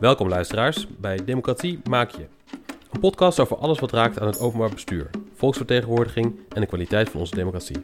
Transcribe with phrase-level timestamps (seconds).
[0.00, 2.26] Welkom luisteraars bij Democratie Maak Je.
[2.92, 7.20] Een podcast over alles wat raakt aan het openbaar bestuur, volksvertegenwoordiging en de kwaliteit van
[7.20, 7.76] onze democratie.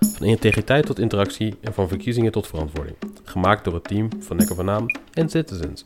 [0.00, 2.96] Van integriteit tot interactie en van verkiezingen tot verantwoording.
[3.24, 5.84] Gemaakt door het team van Nekker van Naam en Citizens.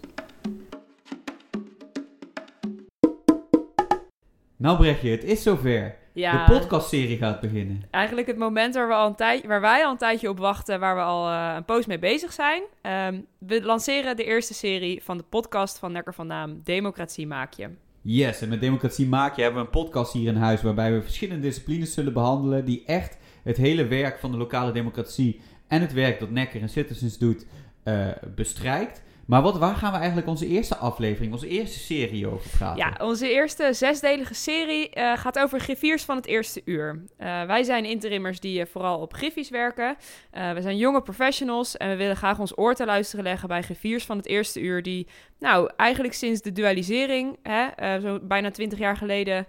[4.56, 6.01] Nou Brechtje, het is zover.
[6.12, 7.82] Ja, De podcastserie gaat beginnen.
[7.90, 10.80] eigenlijk het moment waar, we al een tijd, waar wij al een tijdje op wachten,
[10.80, 12.62] waar we al eh, een poos mee bezig zijn.
[12.82, 17.52] Ehm, we lanceren de eerste serie van de podcast van Nekker van Naam, Democratie Maak
[17.52, 17.68] Je.
[18.00, 21.02] Yes, en met Democratie Maak Je hebben we een podcast hier in huis waarbij we
[21.02, 25.92] verschillende disciplines zullen behandelen die echt het hele werk van de lokale democratie en het
[25.92, 27.46] werk dat Nekker en Citizens doet
[27.82, 29.02] eh, bestrijkt.
[29.26, 32.76] Maar wat, waar gaan we eigenlijk onze eerste aflevering, onze eerste serie over praten?
[32.76, 37.02] Ja, onze eerste zesdelige serie eh, gaat over griffiers van het eerste uur.
[37.16, 39.96] Eh, wij zijn interimmers die eh, vooral op griffies werken.
[40.30, 44.04] We zijn jonge professionals en we willen graag ons oor te luisteren leggen bij griffiers
[44.04, 45.06] van het eerste uur die,
[45.38, 49.46] nou, eigenlijk sinds de dualisering, hè, zo bijna twintig jaar geleden,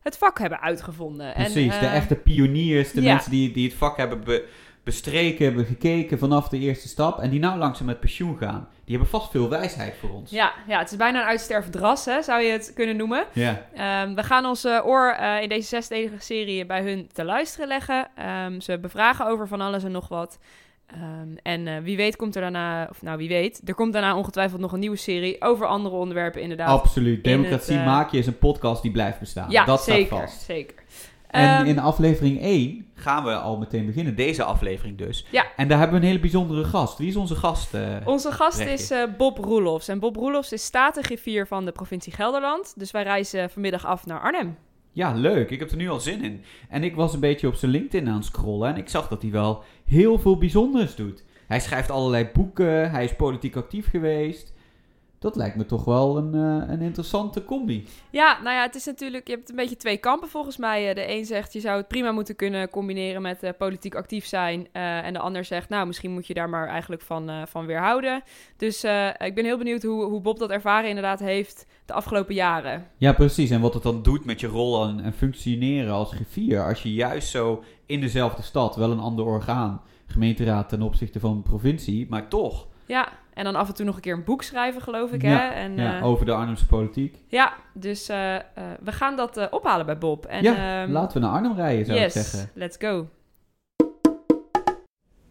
[0.00, 1.32] het vak hebben uitgevonden.
[1.32, 3.12] Precies, en, de echte pioniers, de ja.
[3.12, 4.48] mensen die, die het vak hebben be-
[4.82, 8.68] bestreken, hebben gekeken vanaf de eerste stap en die nou langzaam met pensioen gaan.
[8.84, 10.30] Die hebben vast veel wijsheid voor ons.
[10.30, 13.24] Ja, ja, het is bijna een uitstervend ras, hè, zou je het kunnen noemen.
[13.32, 13.66] Ja.
[13.74, 17.68] Ehm, we gaan ons eh, oor eh, in deze zesdelige serie bij hun te luisteren
[17.68, 18.08] leggen.
[18.14, 20.38] Ehm, ze bevragen over van alles en nog wat.
[20.86, 24.16] Ehm, en eh, wie weet komt er daarna, of nou wie weet, er komt daarna
[24.16, 26.68] ongetwijfeld nog een nieuwe serie over andere onderwerpen inderdaad.
[26.68, 27.16] Absoluut.
[27.16, 29.50] in Democratie het, maak je is een podcast die blijft bestaan.
[29.50, 30.42] ja, dat zeker, staat vast.
[30.42, 30.74] zeker.
[31.30, 34.16] En Ehm, in aflevering 1 gaan we al meteen beginnen.
[34.16, 35.26] Deze aflevering dus.
[35.30, 35.44] Ja.
[35.56, 36.98] En daar hebben we een hele bijzondere gast.
[36.98, 37.74] Wie is onze gast?
[37.74, 37.96] eh?
[38.04, 39.88] Onze gast is eh, Bob Roelofs.
[39.88, 42.74] En Bob Roelofs is statengriffier van de provincie Gelderland.
[42.76, 44.56] Dus wij reizen vanmiddag af naar Arnhem.
[44.92, 45.50] Ja, leuk.
[45.50, 46.44] Ik heb er nu al zin in.
[46.68, 48.68] En ik was een beetje op zijn LinkedIn aan het scrollen.
[48.68, 51.24] En ik zag dat hij wel heel veel bijzonders doet.
[51.46, 52.90] Hij schrijft allerlei boeken.
[52.90, 54.52] Hij is politiek actief geweest.
[55.20, 57.86] Dat lijkt me toch wel een, eh, een interessante combi.
[58.10, 60.88] Ja, nou ja, het is natuurlijk, je hebt een beetje twee kampen volgens mij.
[60.88, 64.26] Eh, De een zegt, je zou het prima moeten kunnen combineren met eh, politiek actief
[64.26, 64.68] zijn.
[64.72, 68.22] En de ander zegt, nou, misschien moet je daar maar eigenlijk van, van weerhouden.
[68.56, 68.84] Dus
[69.18, 72.86] ik ben heel benieuwd hoe, hoe Bob dat ervaren inderdaad heeft de afgelopen jaren.
[72.96, 73.50] Ja, precies.
[73.50, 76.64] En wat het dan doet met je rol en, en functioneren als griffier.
[76.64, 81.36] Als je juist zo in dezelfde stad, wel een ander orgaan, gemeenteraad ten opzichte van
[81.36, 83.08] de provincie, maar toch Ja,
[83.40, 85.48] en dan af en toe nog een keer een boek schrijven, geloof ik, Ja, hè?
[85.48, 87.16] En, ja, eh, over de Arnhemse politiek.
[87.28, 88.42] ja dus eh, eh,
[88.82, 90.24] we gaan dat ophalen bij Bob.
[90.26, 92.50] En, ja, ehm, laten we naar Arnhem rijden, zou yes, ik zeggen.
[92.54, 93.06] let's go.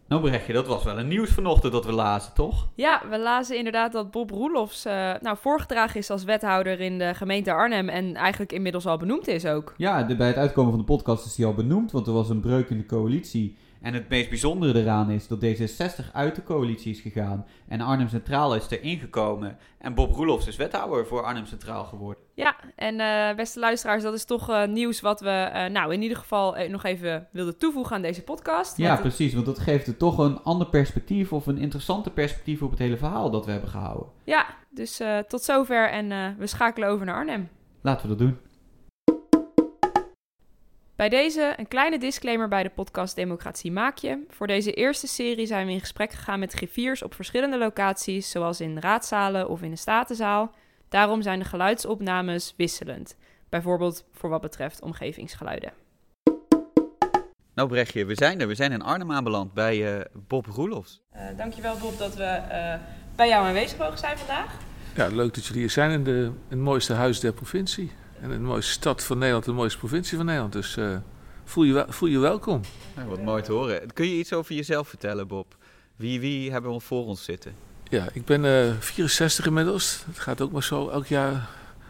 [0.08, 2.68] Nou, Brechtje, dat was wel een nieuws vanochtend dat we lazen, toch?
[2.76, 7.14] Ja, we lazen inderdaad dat Bob Roelofs eh, nou, voorgedragen is als wethouder in de
[7.14, 9.74] gemeente Arnhem en eigenlijk inmiddels al benoemd is ook.
[9.78, 12.30] Ja, de- bij het uitkomen van de podcast is hij al benoemd, want er was
[12.30, 13.58] een breuk in de coalitie.
[13.82, 17.46] En het meest bijzondere eraan is dat D66 uit de coalitie is gegaan.
[17.68, 19.58] En Arnhem Centraal is erin gekomen.
[19.78, 22.24] En Bob Roelofs is wethouder voor Arnhem Centraal geworden.
[22.34, 26.02] Ja, en eh, beste luisteraars, dat is toch eh, nieuws wat we eh, nou in
[26.02, 28.78] ieder geval nog even wilden toevoegen aan deze podcast.
[28.78, 32.62] Ja, het- precies, want dat geeft het toch een ander perspectief of een interessante perspectief
[32.62, 34.08] op het hele verhaal dat we hebben gehouden.
[34.24, 37.50] ja dus tot zover en we schakelen over naar Arnhem.
[37.82, 38.38] Laten we dat doen.
[41.00, 44.26] Bij deze een kleine disclaimer bij de podcast Democratie Maak Je.
[44.30, 48.62] Voor deze eerste serie zijn we in gesprek gegaan met griffiers op verschillende locaties, zoals
[48.62, 50.52] in raadzalen of in de statenzaal.
[50.90, 53.16] Daarom zijn de geluidsopnames wisselend.
[53.50, 55.72] Bijvoorbeeld voor wat betreft omgevingsgeluiden.
[57.54, 58.48] Nou Brechtje, we zijn er.
[58.48, 61.02] We zijn in Arnhem aanbeland bij eh, Bob Roelofs.
[61.16, 62.80] Uh, dankjewel Bob dat we eh,
[63.16, 64.58] bij jou aanwezig mogen zijn vandaag.
[64.96, 67.92] Ja, leuk dat jullie hier zijn in, de, in het mooiste huis der provincie.
[68.22, 70.54] En de mooiste stad van Nederland, de mooiste provincie van Nederland.
[70.54, 70.98] Dus eh,
[71.44, 72.62] voel, je voel je welkom.
[72.96, 73.94] Nou, wat mooi te horen.
[73.94, 75.56] Kun je iets over jezelf vertellen, Bob?
[75.96, 77.54] Wie, wie hebben we voor ons zitten?
[77.90, 80.04] Ja, ik ben eh 64 inmiddels.
[80.06, 81.50] Het gaat ook maar zo elk jaar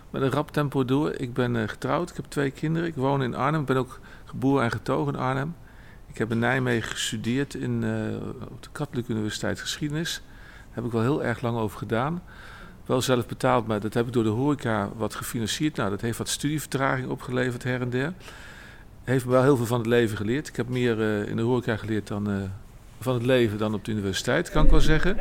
[0.10, 1.12] met een rap tempo door.
[1.12, 2.88] Ik ben eh, getrouwd, ik heb twee kinderen.
[2.88, 5.56] Ik woon in Arnhem, ik ben ook geboren en getogen in Arnhem.
[6.08, 10.22] Ik heb in Nijmegen gestudeerd in, eh, op de Katholieke Universiteit Geschiedenis.
[10.24, 12.22] Daar heb ik wel heel erg lang over gedaan.
[12.90, 15.76] Wel zelf betaald, maar dat heb ik door de horeca wat gefinancierd.
[15.76, 18.14] Nou, dat heeft wat studievertraging opgeleverd her en der.
[19.04, 20.48] Heeft me wel heel veel van het leven geleerd.
[20.48, 22.36] Ik heb meer eh, in de horeca geleerd dan eh,
[23.00, 25.18] van het leven dan op de universiteit, kan ik wel zeggen.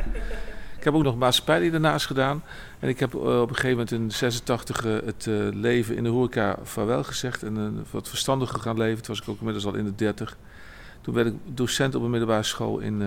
[0.77, 2.43] Ik heb ook nog maatschappij daarnaast gedaan.
[2.79, 6.09] En ik heb eh, op een gegeven moment in 86 eh, het leven in de
[6.09, 7.43] horeca vaarwel gezegd.
[7.43, 9.03] En wat verstandiger gaan leven.
[9.03, 10.37] Toen was ik ook inmiddels al in de 30.
[11.01, 13.01] Toen werd ik docent op een middelbare school in,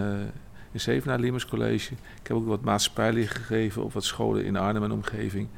[0.73, 1.93] in Zevenaar, Liemers College.
[1.93, 5.49] Ik heb ook wat maatschappijleer gegeven op wat scholen in Arnhem en omgeving.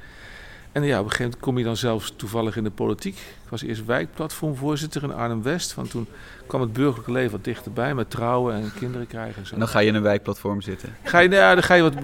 [0.75, 3.17] En ja, op een gegeven moment kom je dan zelfs toevallig in de politiek.
[3.17, 5.75] Ik was eerst wijkplatformvoorzitter in Arnhem-West.
[5.75, 6.07] Want toen
[6.47, 9.41] kwam het burgerlijke leven wat dichterbij met trouwen en kinderen krijgen.
[9.41, 9.53] En, zo.
[9.53, 10.95] En dan ga je in een wijkplatform zitten.
[11.03, 11.95] Ga je, nou ja, dan ga je wat,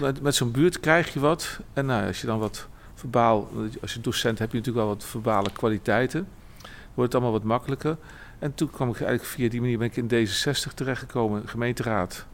[0.00, 1.60] met, met zo'n buurt krijg je wat.
[1.72, 3.50] En nou, als je dan wat verbaal,
[3.80, 6.26] als je docent heb je natuurlijk wel wat verbale kwaliteiten.
[6.60, 7.96] Dan wordt het allemaal wat makkelijker.
[8.38, 12.26] En toen kwam ik eigenlijk via die manier ben ik in D66 terechtgekomen, gemeenteraad.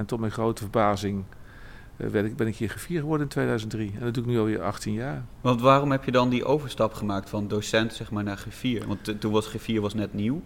[0.00, 1.24] En tot mijn grote verbazing
[1.96, 3.92] eh, ik, ben ik hier griffier geworden in 2003.
[3.94, 5.24] En dat doe ik nu alweer 18 jaar.
[5.40, 8.86] Want waarom heb je dan die overstap gemaakt van docent zeg maar, naar griffier?
[8.86, 10.42] Want toen was griffier was net nieuw.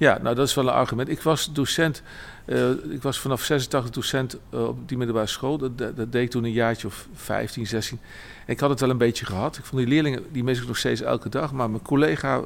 [0.00, 1.08] Ja, nou dat is wel een argument.
[1.08, 2.02] Ik was docent,
[2.44, 5.58] eh, ik was vanaf 86 docent eh, op die middelbare school.
[5.58, 8.00] Dat, dat, deed toen een jaartje of 15, 16.
[8.46, 9.56] En ik had het wel een beetje gehad.
[9.56, 11.52] Ik vond die leerlingen, die mis ik nog steeds elke dag.
[11.52, 12.44] Maar mijn collega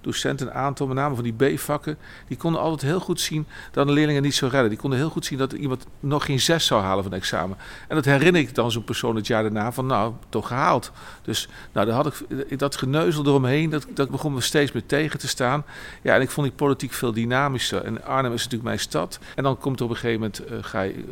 [0.00, 1.98] docenten, een aantal, met name van die B-vakken,
[2.28, 4.68] die konden altijd heel goed zien dat de leerlingen niet zo redden.
[4.68, 7.56] Die konden heel goed zien dat iemand nog geen zes zou halen van het examen.
[7.88, 10.92] En dat herinner ik dan zo'n persoon het jaar daarna van, nou, toch gehaald.
[11.22, 15.18] Dus nou, daar had ik dat geneuzel eromheen, dat, dat begon me steeds meer tegen
[15.18, 15.64] te staan.
[16.02, 17.84] Ja, en ik vond die politiek veel dynamischer.
[17.84, 19.18] En Arnhem is natuurlijk mijn stad.
[19.34, 21.04] En dan komt er op een gegeven moment, eh, ga je,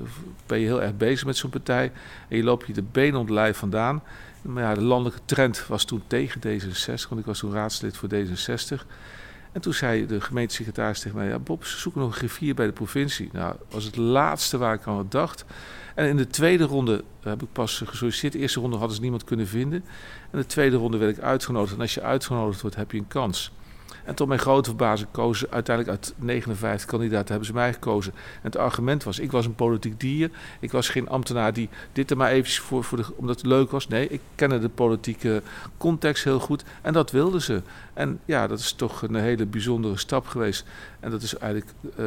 [0.47, 1.93] ben je heel erg bezig met zo'n partij.
[2.29, 4.03] En je loopt je de benen om het lijf vandaan.
[4.43, 8.09] Maar ja, de landelijke trend was toen tegen D66, want ik was toen raadslid voor
[8.15, 8.87] D66.
[9.53, 12.67] En toen zei de gemeentesecretaris tegen mij: ja, Bob, ze zoeken nog een griffier bij
[12.67, 13.29] de provincie.
[13.33, 15.45] Nou, dat was het laatste waar ik aan had dacht.
[15.95, 18.33] En in de tweede ronde heb ik pas gesolliciteerd.
[18.33, 19.85] De eerste ronde hadden ze niemand kunnen vinden.
[20.31, 21.75] En de tweede ronde werd ik uitgenodigd.
[21.75, 23.53] En als je uitgenodigd wordt, heb je een kans.
[24.05, 28.13] En tot mijn grote verbazing kozen uiteindelijk uit 59 kandidaten hebben ze mij gekozen.
[28.15, 30.31] En het argument was, ik was een politiek dier.
[30.61, 33.71] Ik was geen ambtenaar die dit er maar eventjes voor, voor de, omdat het leuk
[33.71, 33.89] was.
[33.89, 35.43] Nee, ik kende de politieke
[35.77, 36.65] context heel goed.
[36.83, 37.63] En dat wilden ze.
[37.95, 40.65] En ja, dat is toch een hele bijzondere stap geweest.
[41.01, 41.73] En dat is eigenlijk...
[41.99, 42.07] Uh,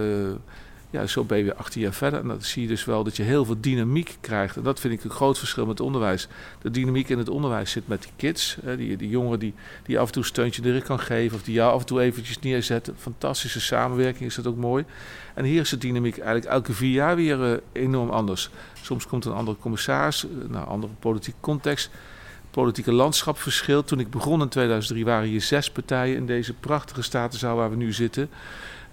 [0.95, 2.19] ja, zo ben je weer 18 jaar verder.
[2.19, 4.55] En dan zie je dus wel dat je heel veel dynamiek krijgt.
[4.55, 6.27] En dat vind ik een groot verschil met het onderwijs.
[6.61, 8.57] De dynamiek in het onderwijs zit met die kids.
[8.63, 9.53] Hè, die, die jongeren die,
[9.83, 11.37] die af en toe een steuntje in de rug kan geven.
[11.37, 12.95] Of die jou af en toe eventjes neerzetten.
[12.97, 14.85] Fantastische samenwerking is dat ook mooi.
[15.33, 18.49] En hier is de dynamiek eigenlijk elke vier jaar weer uh, enorm anders.
[18.81, 21.89] Soms komt een andere commissaris, uh, nou, andere politieke context.
[22.51, 23.87] Politieke landschap verschilt.
[23.87, 27.75] Toen ik begon in 2003 waren hier zes partijen in deze prachtige statenzaal waar we
[27.75, 28.29] nu zitten.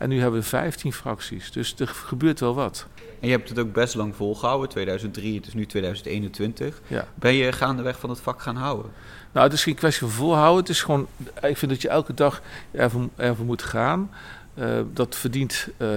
[0.03, 1.53] En nu hebben we 15 fracties.
[1.53, 2.87] Dus er gebeurt wel wat.
[3.21, 6.81] En je hebt het ook best lang volgehouden, 2003, het is nu 2021.
[6.87, 7.09] Ja.
[7.15, 8.91] Ben je gaandeweg van het vak gaan houden?
[9.33, 10.61] Nou, het is geen kwestie van volhouden.
[10.61, 11.07] Het is gewoon,
[11.43, 14.11] ik vind dat je elke dag ervoor, ervoor moet gaan.
[14.55, 15.89] Uh, dat, verdient, uh,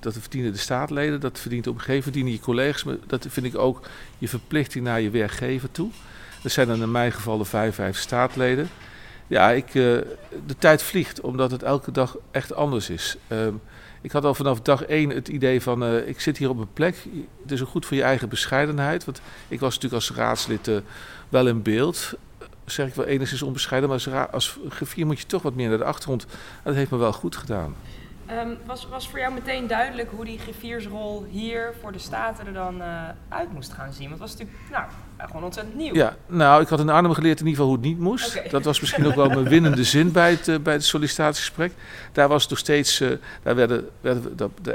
[0.00, 2.84] dat verdienen de staatleden, dat verdient op een gegeven moment verdienen je collega's.
[2.84, 3.80] Maar dat vind ik ook
[4.18, 5.90] je verplichting naar je werkgever toe.
[6.42, 8.68] Dat zijn dan in mijn geval de 55 staatleden.
[9.26, 9.72] Ja, ik, uh,
[10.46, 13.16] de tijd vliegt, omdat het elke dag echt anders is.
[13.28, 13.46] Uh,
[14.00, 16.72] ik had al vanaf dag één het idee van, uh, ik zit hier op een
[16.72, 16.96] plek.
[17.42, 19.04] Het is ook goed voor je eigen bescheidenheid.
[19.04, 20.70] Want ik was natuurlijk als raadslid
[21.28, 22.12] wel in beeld.
[22.64, 25.78] Zeg ik wel enigszins onbescheiden, maar als, als griffier moet je toch wat meer naar
[25.78, 26.26] de achtergrond.
[26.62, 27.74] Dat heeft me wel goed gedaan.
[28.30, 32.52] Um, was, was voor jou meteen duidelijk hoe die griffiersrol hier voor de Staten er
[32.52, 32.82] dan
[33.28, 34.08] uit moest gaan zien?
[34.08, 34.84] Want het was natuurlijk nou,
[35.26, 35.94] gewoon ontzettend nieuw.
[35.94, 38.36] Ja, nou, ik had in Arnhem geleerd in ieder geval hoe het niet moest.
[38.36, 38.48] Okay.
[38.48, 41.72] Dat was misschien ook wel mijn winnende zin bij het, uh, bij het sollicitatiegesprek.
[42.12, 43.10] Daar was nog steeds, uh,
[43.42, 44.74] daar werden, werden dat, de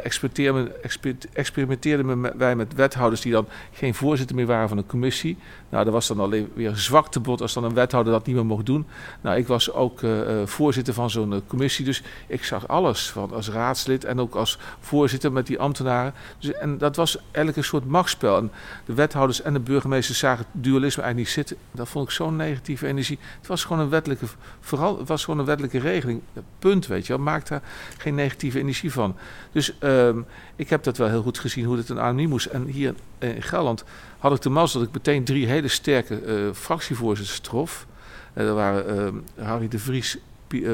[1.34, 5.38] experimenteerden wij met wethouders die dan geen voorzitter meer waren van een commissie.
[5.70, 8.46] Nou, dat was dan alleen weer een zwaktebod als dan een wethouder dat niet meer
[8.46, 8.86] mocht doen.
[9.22, 13.50] Nou, ik was ook uh, voorzitter van zo'n commissie, dus ik zag alles van als
[13.50, 16.14] raadslid en ook als voorzitter met die ambtenaren.
[16.40, 18.38] Dus, en dat was eigenlijk een soort machtsspel.
[18.38, 18.52] En
[18.86, 21.58] de wethouders en de burgemeesters zagen dualisme eigenlijk niet zitten.
[21.72, 23.20] Dat vond ik zo'n negatieve energie.
[23.38, 24.26] Het was gewoon een wettelijke,
[24.60, 26.22] vooral, was gewoon een wettelijke regeling.
[26.60, 27.22] Punt, weet je wel.
[27.22, 27.62] Maak daar
[27.98, 29.16] geen negatieve energie van.
[29.52, 30.26] Dus um,
[30.56, 32.46] ik heb dat wel heel goed gezien hoe dit een Arnhem moest.
[32.46, 33.84] En hier in Gelderland
[34.18, 37.88] had ik de mazzel dat ik meteen drie hele sterke uh, fractievoorzitters trof.
[38.34, 40.18] Uh, er waren uh, Harry de Vries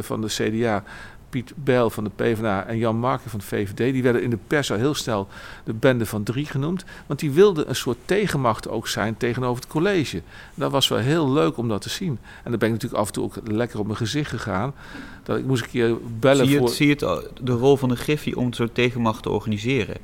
[0.02, 0.84] van de CDA,
[1.34, 3.94] Piet Bijl van de PvdA en Jan Marken van de VVD.
[3.94, 5.28] Die werden in de pers al heel snel
[5.64, 6.84] de bende van drie genoemd.
[7.06, 10.22] Want die wilden een soort tegenmacht ook zijn tegenover het college.
[10.56, 12.20] Dat was wel heel leuk om dat te zien.
[12.44, 14.74] En dan ben ik natuurlijk af en toe ook lekker op mijn gezicht gegaan.
[15.24, 16.76] Dat ik moest een keer bellen zie je het, voor...
[16.76, 19.98] Zie je het, de rol van de Griffie om zo'n tegenmacht te organiseren?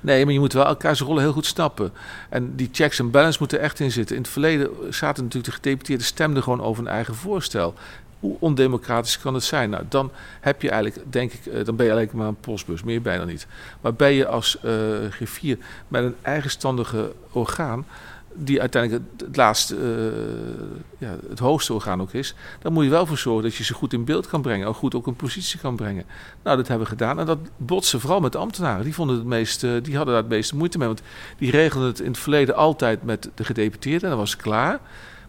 [0.00, 1.92] Nee, maar je moet wel elkaars rollen heel goed snappen.
[2.30, 4.16] En die checks en balance moeten echt in zitten.
[4.16, 7.74] In het verleden zaten natuurlijk de gedeputeerden stemden gewoon over een eigen voorstel.
[8.20, 9.70] Hoe ondemocratisch kan het zijn?
[9.70, 10.10] Nou, dan
[10.40, 13.46] heb je eigenlijk, denk ik, dan ben je eigenlijk maar een postbus, meer bijna niet.
[13.80, 14.72] Maar ben je als uh,
[15.10, 15.58] griffier
[15.88, 17.86] met een eigenstandige orgaan,
[18.34, 23.06] die uiteindelijk het, laatste, uh, ja, het hoogste orgaan ook is, dan moet je wel
[23.06, 25.60] voor zorgen dat je ze goed in beeld kan brengen, ook goed ook een positie
[25.60, 26.04] kan brengen.
[26.42, 28.84] Nou, dat hebben we gedaan en dat botsen vooral met ambtenaren.
[28.84, 31.02] Die, vonden het meest, die hadden daar het meeste moeite mee, want
[31.38, 34.80] die regelden het in het verleden altijd met de gedeputeerden en was klaar.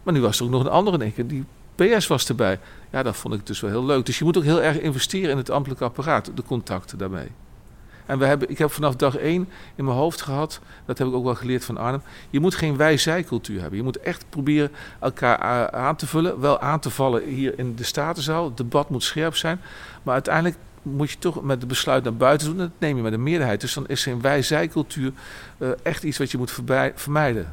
[0.02, 1.44] Maar nu was er ook nog een andere keer, die
[1.74, 2.58] PS was erbij.
[2.90, 4.06] Ja, dat vond ik dus wel heel leuk.
[4.06, 7.28] Dus je moet ook heel erg investeren in het ambtelijk apparaat, de contacten daarmee.
[8.06, 11.14] En we hebben, ik heb vanaf dag één in mijn hoofd gehad, dat heb ik
[11.14, 12.02] ook wel geleerd van Arnhem.
[12.30, 13.78] Je moet geen wij-zij-cultuur hebben.
[13.78, 16.40] Je moet echt proberen elkaar aan te vullen.
[16.40, 18.44] Wel aan te vallen hier in de Statenzaal.
[18.44, 19.60] Het debat moet scherp zijn.
[20.02, 22.56] Maar uiteindelijk moet je toch met het besluit naar buiten doen.
[22.56, 23.60] Dat neem je met een meerderheid.
[23.60, 25.12] Dus dan is geen wij-zij-cultuur
[25.58, 26.60] uh, echt iets wat je moet
[26.94, 27.48] vermijden.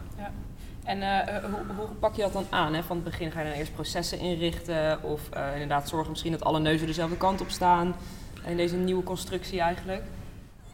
[0.87, 2.73] En uh, hoe, hoe, pak je dat dan aan?
[2.73, 2.83] Hè?
[2.83, 5.03] Van het begin ga je dan eerst processen inrichten.
[5.03, 7.95] Of uh, inderdaad zorgen misschien dat alle neuzen dezelfde kant op staan.
[8.45, 10.03] In deze nieuwe constructie eigenlijk.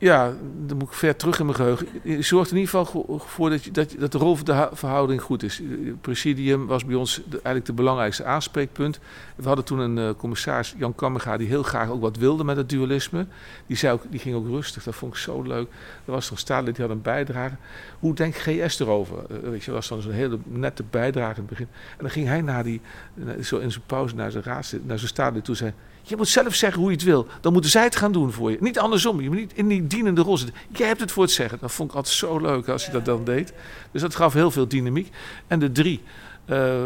[0.03, 0.33] Ja,
[0.65, 1.87] dan moet ik ver terug in mijn geheugen.
[2.03, 5.57] Je zorgt in ieder geval voor dat, je, dat, dat de rolverhouding goed is.
[5.57, 8.99] Het presidium was bij ons eigenlijk de belangrijkste aanspreekpunt.
[9.35, 12.57] We hadden toen een uh, commissaris, Jan Kammerga, die heel graag ook wat wilde met
[12.57, 13.25] het dualisme.
[13.65, 15.67] Die, zei ook, die ging ook rustig, dat vond ik zo leuk.
[16.05, 17.55] Er was er een die had een bijdrage.
[17.99, 19.17] Hoe denkt GS erover?
[19.17, 21.67] Uh, weet je, dat was dan zo'n hele nette bijdrage in het begin.
[21.91, 22.81] En dan ging hij naar die,
[23.41, 25.73] zo in zijn pauze naar zijn raadslid, naar zijn staatslid toe zei...
[26.05, 27.27] Je moet zelf zeggen hoe je het wil.
[27.41, 28.57] Dan moeten zij het gaan doen voor je.
[28.59, 29.21] Niet andersom.
[29.21, 30.55] Je moet niet in die dienende rol zitten.
[30.69, 31.57] Jij hebt het voor het zeggen.
[31.61, 33.53] Dat vond ik altijd zo leuk als je dat dan deed.
[33.91, 35.11] Dus dat gaf heel veel dynamiek.
[35.47, 36.01] En de drie,
[36.45, 36.85] uh,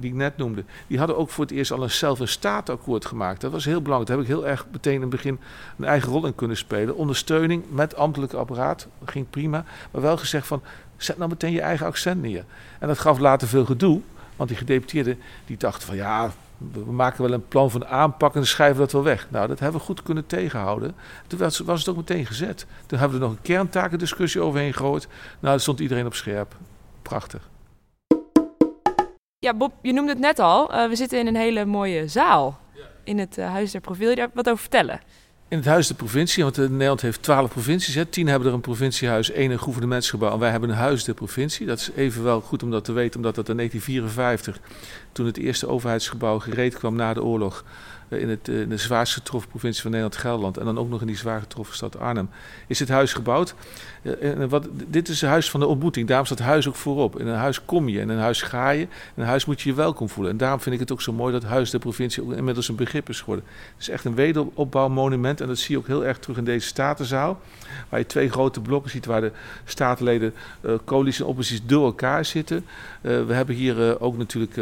[0.00, 3.06] die ik net noemde, die hadden ook voor het eerst al een zelf een staatakkoord
[3.06, 3.40] gemaakt.
[3.40, 4.08] Dat was heel belangrijk.
[4.08, 5.38] Daar heb ik heel erg meteen in het begin
[5.78, 6.96] een eigen rol in kunnen spelen.
[6.96, 9.64] Ondersteuning met ambtelijk apparaat, dat ging prima.
[9.90, 10.62] Maar wel gezegd van,
[10.96, 12.44] zet nou meteen je eigen accent neer.
[12.78, 14.00] En dat gaf later veel gedoe.
[14.36, 16.32] Want die gedeputeerden die dachten van ja,
[16.72, 19.26] we maken wel een plan van aanpak en schrijven dat wel weg.
[19.30, 20.94] Nou, dat hebben we goed kunnen tegenhouden.
[21.26, 22.66] Toen was, was het ook meteen gezet.
[22.86, 25.06] Toen hebben we er nog een kerntakendiscussie overheen gegooid.
[25.06, 26.56] Nou, daar stond iedereen op scherp.
[27.02, 27.50] Prachtig.
[29.38, 30.74] Ja, Bob, je noemde het net al.
[30.74, 32.60] Uh, we zitten in een hele mooie zaal.
[33.04, 34.14] In het uh, Huis der Provincie.
[34.14, 35.00] Wil je daar wat over vertellen?
[35.52, 37.94] In het Huis der Provincie, want Nederland heeft twaalf provincies.
[37.94, 38.04] Hè.
[38.04, 40.32] Tien hebben er een provinciehuis, één een gouvernementsgebouw.
[40.32, 41.66] En wij hebben een Huis der Provincie.
[41.66, 44.58] Dat is even wel goed om dat te weten, omdat dat in 1954,
[45.12, 49.12] toen het eerste overheidsgebouw gereed kwam na de oorlog, eh, in, het, eh, de zwaarst
[49.12, 52.28] getroffen provincie van Nederland, Gelderland, en dan ook nog in die zwaar getroffen stad Arnhem,
[52.66, 53.54] is het huis gebouwd.
[54.02, 56.08] Eh, en wat, dit is het huis van de ontmoeting.
[56.08, 57.18] Daarom staat huis ook voorop.
[57.18, 58.88] In een huis kom je, in een huis ga je, in
[59.22, 60.32] een huis moet je je welkom voelen.
[60.32, 62.76] En daarom vind ik het ook zo mooi dat huis der provincie ook inmiddels een
[62.76, 63.44] begrip is geworden.
[63.72, 66.66] Het is echt een wederopbouwmonument en dat zie je ook heel erg terug in deze
[66.66, 67.40] statenzaal.
[67.88, 69.32] Waar je twee grote blokken ziet waar de
[69.64, 72.64] statenleden, uh, coalitie en oppositie door elkaar zitten.
[73.00, 74.54] we hebben hier ook natuurlijk,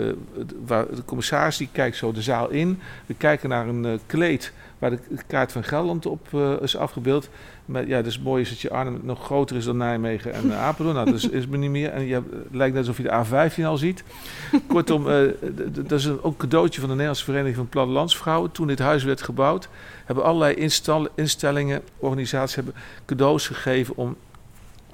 [0.66, 2.80] waar de commissaris die kijkt zo de zaal in.
[3.07, 7.28] We kijken naar een kleed waar de kaart van Gelderland op uh, is afgebeeld.
[7.64, 10.62] Maar ja, dus mooi is dat je Arnhem nog groter is dan Nijmegen en uh,
[10.62, 10.97] Apeldoorn.
[10.97, 11.90] Nou, dat is, is me niet meer.
[11.90, 14.04] En je het lijkt net alsof je de A15 al ziet.
[14.66, 15.30] Kortom, uh,
[15.70, 18.52] dat is een, ook een cadeautje van de Nederlandse Vereniging van Plattelandsvrouwen.
[18.52, 19.68] Toen dit huis werd gebouwd,
[20.04, 20.70] hebben allerlei
[21.14, 24.16] instellingen, organisaties hebben cadeaus gegeven om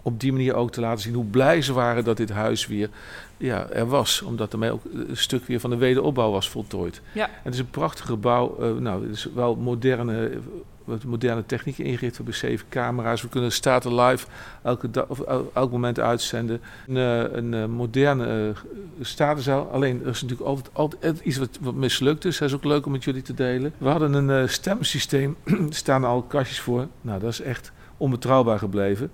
[0.07, 2.89] op die manier ook te laten zien hoe blij ze waren dat dit huis weer
[3.37, 4.23] ja, er was.
[4.23, 7.01] Omdat ermee ook een stuk weer van de wederopbouw was voltooid.
[7.13, 7.25] Ja.
[7.27, 8.57] En het is een prachtig gebouw.
[8.61, 10.31] Uh, nou, het is wel moderne,
[10.85, 12.11] wat moderne technieken ingericht.
[12.11, 13.23] We hebben zeven camera's.
[13.23, 14.27] We kunnen staten live
[14.63, 15.21] elke dag, of
[15.55, 16.61] elk moment uitzenden.
[16.87, 18.53] Een, uh, een uh, moderne
[19.01, 19.69] statenzaal.
[19.71, 22.39] Alleen er is natuurlijk altijd, altijd iets wat, wat mislukt is.
[22.39, 23.73] Dat is ook leuk om met jullie te delen.
[23.79, 25.37] We hadden een stemsysteem.
[25.45, 26.87] er staan al kastjes voor.
[27.01, 29.11] Nou, dat is echt onbetrouwbaar gebleven.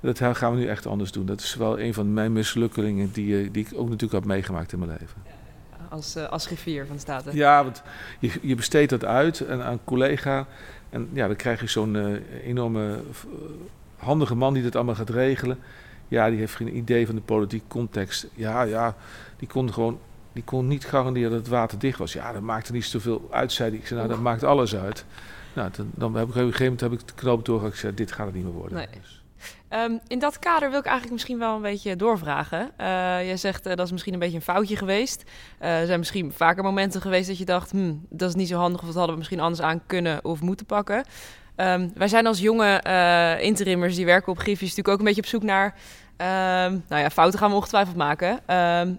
[0.00, 1.26] Dat gaan we nu echt anders doen.
[1.26, 4.72] Dat is wel een van mijn mislukkingen die, eh, die ik ook natuurlijk heb meegemaakt
[4.72, 5.22] in mijn leven.
[5.88, 7.36] Als, uh, als griffier van de Staten?
[7.36, 7.82] Ja, want
[8.18, 10.46] je, je besteedt dat uit en aan een collega.
[10.90, 13.02] En ja, dan krijg je zo'n uh, enorme
[13.96, 15.58] handige man die dat allemaal gaat regelen.
[16.08, 18.26] Ja, die heeft geen idee van de politieke context.
[18.34, 18.96] Ja, ja,
[19.36, 19.98] die kon gewoon
[20.32, 22.12] die kon niet garanderen dat het water dicht was.
[22.12, 25.04] Ja, dat maakte niet zoveel uit, zei Ik zei, nou, dat maakt alles uit.
[25.52, 27.74] Nou, dan, dan heb ik op een gegeven moment heb ik de knoop doorgehakt.
[27.74, 28.76] Ik zei, dit gaat het niet meer worden.
[28.76, 28.86] Nee.
[29.00, 29.19] Dus.
[29.74, 32.60] Um, in dat kader wil ik eigenlijk misschien wel een beetje doorvragen.
[32.60, 32.86] Uh,
[33.26, 35.22] jij zegt uh, dat is misschien een beetje een foutje geweest.
[35.62, 38.56] Uh, er zijn misschien vaker momenten geweest dat je dacht: hmm, dat is niet zo
[38.56, 41.04] handig of dat hadden we misschien anders aan kunnen of moeten pakken.
[41.56, 42.82] Um, wij zijn als jonge
[43.40, 45.74] interimmers die werken op Griffjes natuurlijk ook een beetje op zoek naar.
[46.20, 48.40] Um, nou ja, fouten gaan we ongetwijfeld maken.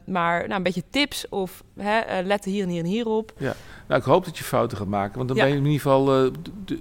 [0.06, 3.34] maar nou, een beetje tips of hè, letten hier en hier en hier op.
[3.38, 3.54] Ja.
[3.88, 5.16] Nou, ik hoop dat je fouten gaat maken.
[5.16, 6.32] Want dan ben je in ieder geval, uh,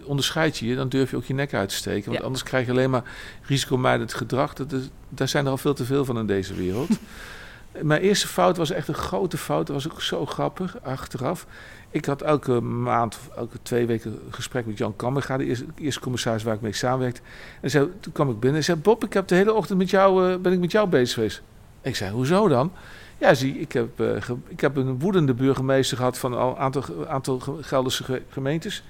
[0.04, 0.76] onderscheid je je.
[0.76, 2.10] Dan durf je ook je nek uit te steken.
[2.10, 3.02] Want anders krijg je alleen maar
[3.42, 4.54] risicomijdend gedrag.
[4.54, 6.88] Dat is, daar zijn er al veel te veel van in deze wereld.
[7.82, 9.66] Mijn eerste fout was echt een grote fout.
[9.66, 11.46] Dat was ook zo grappig, achteraf.
[11.92, 16.42] Ik had elke maand, elke twee weken een gesprek met Jan Kammerga, de eerste, commissaris
[16.42, 17.20] waar ik mee samenwerkte.
[17.60, 19.90] En zei, toen kwam ik binnen en zei, Bob, ik heb de hele ochtend met
[19.90, 21.42] jou, uh, ben ik met jou bezig geweest.
[21.82, 22.72] Ik zei, hoezo dan?
[23.18, 24.16] Ja, zie, ik heb, uh,
[24.48, 28.82] ik heb een woedende burgemeester gehad van een aantal, aantal Gelderse gemeentes.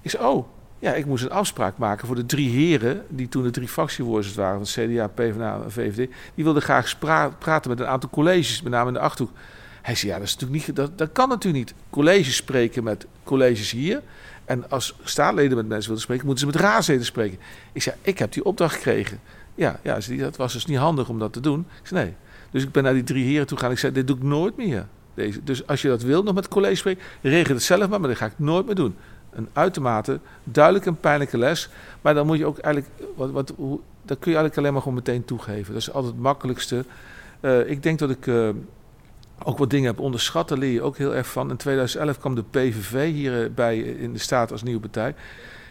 [0.00, 0.46] Ik zei, oh,
[0.78, 4.46] Ja, ik moest een afspraak maken voor de drie heren, die toen de drie fractievoorzitters
[4.46, 6.10] waren van CDA, PvdA en VVD.
[6.34, 6.98] Die wilden graag
[7.38, 9.36] praten met een aantal colleges, met name in de Achterhoek.
[9.82, 11.74] Hij zei, ja, dat, is natuurlijk niet, dat, dat kan natuurlijk niet.
[11.90, 14.02] Colleges spreken met colleges hier.
[14.44, 17.38] En als staatsleden met mensen willen spreken, moeten ze met raadsleden spreken.
[17.72, 19.20] Ik zei, ik heb die opdracht gekregen.
[19.54, 21.66] Ja, ja zei dat was dus niet handig om dat te doen.
[21.80, 22.14] Ik zei, nee.
[22.50, 23.72] Dus ik ben naar die drie heren toe gegaan.
[23.72, 24.86] Ik zei, dit doe ik nooit meer.
[25.14, 25.44] Deze.
[25.44, 28.08] Dus als je dat wil, nog met het college spreken, regel het zelf maar, maar
[28.08, 28.96] dat ga ik nooit meer doen.
[29.30, 31.68] Een uitermate duidelijk en pijnlijke les.
[32.00, 33.46] Maar dan moet je ook eigenlijk, wat, wat,
[34.02, 35.72] dat kun je eigenlijk alleen maar gewoon meteen toegeven.
[35.72, 36.84] Dat is altijd het makkelijkste.
[37.40, 38.48] Uh, ik denk dat ik uh,
[39.44, 40.48] ook wat dingen heb onderschat.
[40.48, 41.50] Daar leer je ook heel erg van.
[41.50, 45.14] In 2011 kwam de PVV hierbij in de staat als nieuwe partij.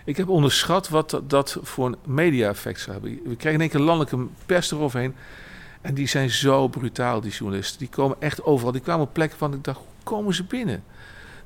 [0.05, 3.11] Ik heb onderschat wat dat, voor een media-effect zou hebben.
[3.11, 5.15] We krijgen in één keer landelijke pers eroverheen.
[5.81, 7.79] En die zijn zo brutaal, die journalisten.
[7.79, 8.71] Die komen echt overal.
[8.71, 10.83] Die kwamen op plekken van ik dacht, hoe komen ze binnen?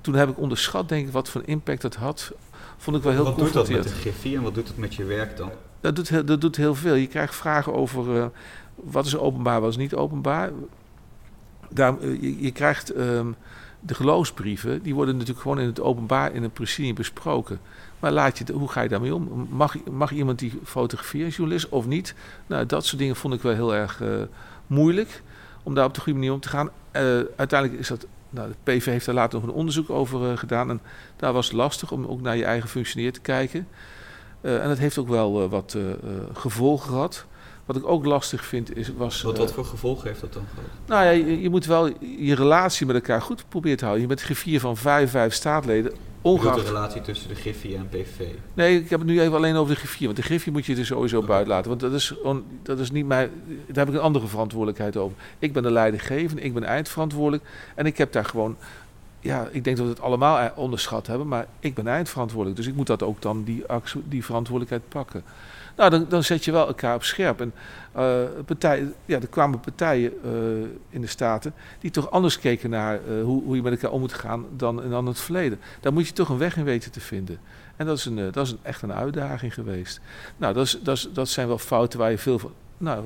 [0.01, 2.31] Toen heb ik onderschat, denk ik, wat voor impact dat had.
[2.77, 5.03] Vond ik wel heel Wat doet dat met de en wat doet dat met je
[5.03, 5.51] werk dan?
[5.81, 6.95] Dat doet, heel, dat doet heel veel.
[6.95, 8.25] Je krijgt vragen over uh,
[8.75, 10.51] wat is openbaar, wat is niet openbaar.
[11.73, 13.35] Daar, uh, je, krijgt um,
[13.79, 17.59] de geloofsbrieven, die worden natuurlijk gewoon in het openbaar in een presidium besproken.
[17.99, 19.47] Maar laat je, hoe ga je daarmee om?
[19.49, 22.15] Mag, mag iemand die fotograferen, journalist of niet?
[22.47, 24.21] Nou, dat soort dingen vond ik wel heel erg uh,
[24.67, 25.21] moeilijk
[25.63, 26.67] om daar op de goede manier om te gaan.
[26.67, 27.01] Uh,
[27.35, 28.05] uiteindelijk is dat.
[28.29, 30.69] Nou, de PV heeft daar later nog een onderzoek over gedaan.
[30.69, 30.81] En
[31.15, 33.67] daar was het lastig om ook naar je eigen functioneer te kijken.
[34.41, 35.77] en dat heeft ook wel wat
[36.33, 37.25] gevolgen gehad.
[37.65, 38.91] Wat ik ook lastig vind is...
[38.97, 40.69] Was, wat, wat voor gevolgen heeft dat dan gehad?
[40.85, 44.03] Nou ja, je, je, moet wel je relatie met elkaar goed proberen te houden.
[44.03, 45.93] Je bent griffier van vijf, vijf staatleden.
[46.21, 46.55] Ongeacht...
[46.55, 48.27] de relatie tussen de griffier en PVV?
[48.53, 50.05] Nee, ik heb het nu even alleen over de griffier.
[50.05, 51.29] Want de griffier moet je er sowieso okay.
[51.29, 51.69] buiten laten.
[51.69, 53.29] Want dat is, on, dat is niet mijn...
[53.67, 55.17] Daar heb ik een andere verantwoordelijkheid over.
[55.39, 57.43] Ik ben de leidinggevende, ik ben eindverantwoordelijk.
[57.75, 58.55] En ik heb daar gewoon...
[59.19, 61.27] Ja, ik denk dat we het allemaal onderschat hebben.
[61.27, 62.57] Maar ik ben eindverantwoordelijk.
[62.57, 63.63] Dus ik moet dat ook dan, die,
[64.03, 65.23] die verantwoordelijkheid pakken.
[65.75, 67.41] Nou, dan, dan zet je wel elkaar op scherp.
[67.41, 67.53] En
[67.97, 70.31] uh, ja, er kwamen partijen uh,
[70.89, 73.99] in de Staten die toch anders keken naar uh, hoe, hoe je met elkaar om
[73.99, 75.59] moet gaan dan, dan het verleden.
[75.79, 77.39] Daar moet je toch een weg in weten te vinden.
[77.75, 80.01] En dat is, een, dat is een, echt een uitdaging geweest.
[80.37, 82.51] Nou, dat, is, dat, is, dat zijn wel fouten waar je veel van.
[82.77, 83.03] Nou,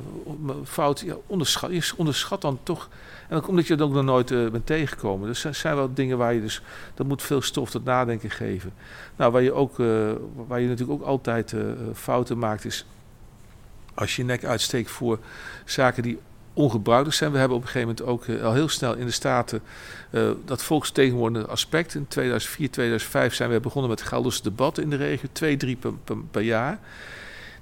[0.64, 2.90] fout, ja, onderschat, je onderschat dan toch.
[3.28, 5.28] En ook omdat je het ook nog nooit uh, bent tegengekomen.
[5.28, 6.62] Dus er zijn wel dingen waar je dus.
[6.94, 8.74] Dat moet veel stof tot nadenken geven.
[9.16, 10.12] Nou, waar je, ook, uh,
[10.48, 11.62] waar je natuurlijk ook altijd uh,
[11.94, 12.86] fouten maakt, is.
[13.94, 15.20] Als je je nek uitsteekt voor
[15.66, 16.20] zaken die
[16.54, 17.32] ongebruikelijk zijn.
[17.32, 19.62] We hebben op een gegeven moment ook al heel snel in de Staten
[20.46, 21.96] dat volksvertegenwoordigende aspect.
[21.96, 25.30] In 2004, 2005 zijn we begonnen met Gelders debatten in de regio.
[25.32, 25.78] Twee, drie
[26.32, 26.80] per jaar.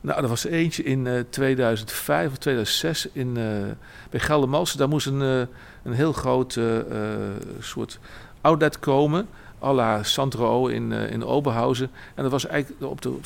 [0.06, 3.44] Nou, er was eentje in uh, 2005 of 2006 in, uh,
[4.10, 4.78] bij Geldermalsen.
[4.78, 5.39] Daar moest een, uh,
[5.84, 6.60] een heel groot
[7.60, 8.00] soort
[8.41, 9.28] outlet komen.
[9.63, 11.91] à la Sandro in, in Oberhausen.
[12.15, 13.20] En dat was eigenlijk op de,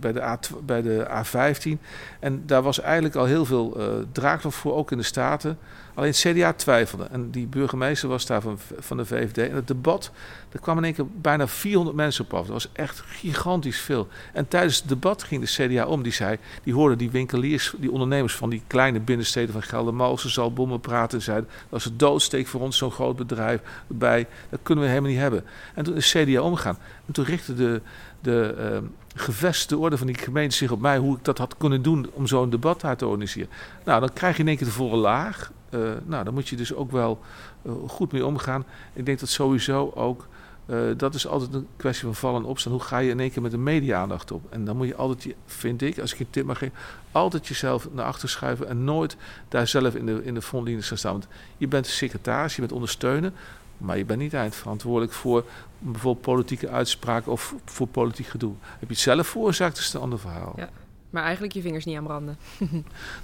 [0.00, 1.78] bij, de A, bij de A15.
[2.20, 3.76] En daar was eigenlijk al heel veel
[4.12, 5.58] draagstof voor, ook in de Staten.
[5.94, 7.04] Alleen het CDA twijfelde.
[7.04, 9.38] En die burgemeester was daar van, van de VVD.
[9.38, 10.10] En het debat,
[10.52, 12.40] er kwamen in één keer bijna 400 mensen op af.
[12.40, 14.08] Dat was echt gigantisch veel.
[14.32, 16.02] En tijdens het debat ging de CDA om.
[16.02, 20.80] Die zei, die hoorden die winkeliers, die ondernemers van die kleine binnensteden van Geldermalsen, Zalbommen
[20.80, 21.18] praten.
[21.18, 24.26] En zeiden, dat is het doodsteek voor ons, zo'n groot bedrijf erbij.
[24.50, 25.44] Dat kunnen we helemaal niet hebben.
[25.74, 26.78] En toen is de CDA omgegaan.
[27.06, 27.80] En toen richtte de,
[28.20, 31.82] de uh, gevestigde orde van die gemeente zich op mij hoe ik dat had kunnen
[31.82, 33.50] doen om zo'n debat te organiseren.
[33.84, 35.52] Nou, dan krijg je in één keer de volle laag.
[35.70, 37.20] Uh, nou, daar moet je dus ook wel
[37.62, 38.64] uh, goed mee omgaan.
[38.92, 40.26] Ik denk dat sowieso ook,
[40.66, 42.72] uh, dat is altijd een kwestie van vallen en opstaan.
[42.72, 44.42] Hoe ga je in één keer met de media-aandacht op?
[44.50, 46.74] En dan moet je altijd, vind ik, als ik een tip mag geven,
[47.12, 49.16] altijd jezelf naar achter schuiven en nooit
[49.48, 51.12] daar zelf in de, in de frontlinie gaan staan.
[51.12, 53.34] Want je bent secretaris, je bent ondersteunen,
[53.78, 55.44] maar je bent niet eindverantwoordelijk voor
[55.78, 58.52] bijvoorbeeld politieke uitspraken of voor politiek gedoe.
[58.60, 60.52] Heb je het zelf veroorzaakt, is het een ander verhaal.
[60.56, 60.68] Ja.
[61.10, 62.38] Maar eigenlijk je vingers niet aan branden.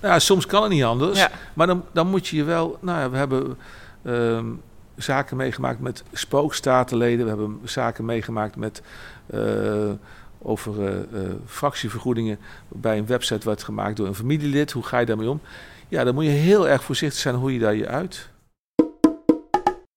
[0.01, 1.19] nou ja, soms kan het niet anders.
[1.19, 1.31] Ja.
[1.55, 2.79] Maar dan, dan moet je je wel...
[2.81, 3.59] Nou ja, we hebben
[4.05, 4.63] um,
[4.97, 7.25] zaken meegemaakt met spookstatenleden.
[7.25, 8.83] We hebben zaken meegemaakt met...
[9.35, 9.91] Uh,
[10.43, 14.73] over uh, uh, fractievergoedingen bij een website werd gemaakt door een familielid.
[14.73, 15.41] Hoe ga je daarmee om?
[15.89, 18.30] Ja, dan moet je heel erg voorzichtig zijn hoe je daar je uit.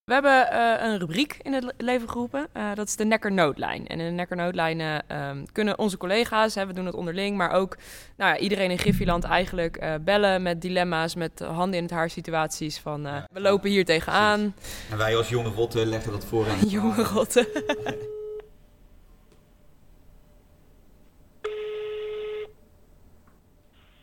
[0.04, 2.46] We hebben uh, een rubriek in het leven geroepen.
[2.56, 3.86] Uh, dat is de Nekker Noodlijn.
[3.86, 7.50] En in de Nekker Noodlijnen uh, kunnen onze collega's, hè, we doen het onderling, maar
[7.50, 7.76] ook
[8.16, 12.10] nou ja, iedereen in Griffieland eigenlijk uh, bellen met dilemma's, met handen in het haar
[12.10, 14.54] situaties van we lopen hier tegenaan.
[14.90, 16.58] En wij als jonge rotten leggen dat voor aan.
[16.78, 17.46] jonge rotten.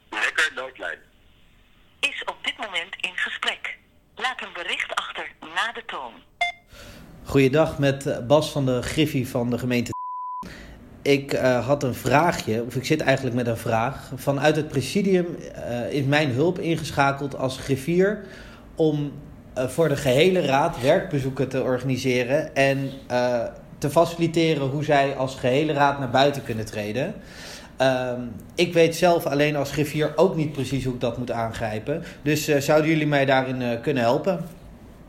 [0.10, 1.00] Nekker Noodlijn.
[2.00, 3.80] Is op dit moment in gesprek.
[4.16, 6.12] Laat een bericht achter na de toon.
[7.23, 9.91] Goeiedag met Bas van de Griffie van de gemeente.
[11.01, 14.12] ik eh, had een vraagje, of ik zit eigenlijk met een vraag.
[14.15, 18.25] Vanuit het presidium eh, is mijn hulp ingeschakeld als griffier
[18.75, 19.12] om
[19.54, 23.43] eh, voor de gehele raad werkbezoeken te organiseren en eh,
[23.77, 27.13] te faciliteren hoe zij als gehele raad naar buiten kunnen treden.
[27.82, 28.21] Ehm,
[28.56, 32.04] ik weet zelf alleen als griffier ook niet precies hoe ik dat moet aangrijpen.
[32.21, 34.45] Dus eh, zouden jullie mij daarin eh, kunnen helpen?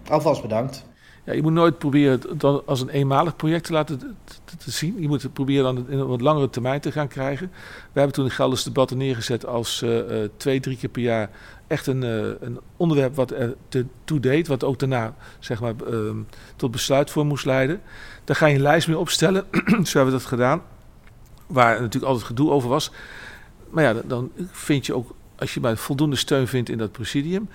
[0.09, 0.85] Alvast bedankt.
[1.25, 4.17] Ja, je moet nooit proberen het dan als een eenmalig project te laten
[4.59, 5.01] te, zien.
[5.01, 7.51] Je moet het proberen dan in een wat langere termijn te gaan krijgen.
[7.93, 11.31] We hebben toen in Gelders debatten neergezet als eh, eh, twee, drie keer per jaar
[11.67, 14.47] echt een, eh, een onderwerp wat er te- toe deed.
[14.47, 16.17] Wat ook daarna zeg maar, ehm,
[16.57, 17.81] tot besluitvorm moest leiden.
[18.25, 19.45] Daar ga je een lijst mee opstellen.
[19.87, 20.63] Zo hebben we dat gedaan.
[21.47, 22.91] Waar natuurlijk altijd gedoe over was.
[23.71, 26.93] Maar ja, dan- dan vind je ook, als je maar voldoende steun vindt in dat
[26.93, 27.49] presidium.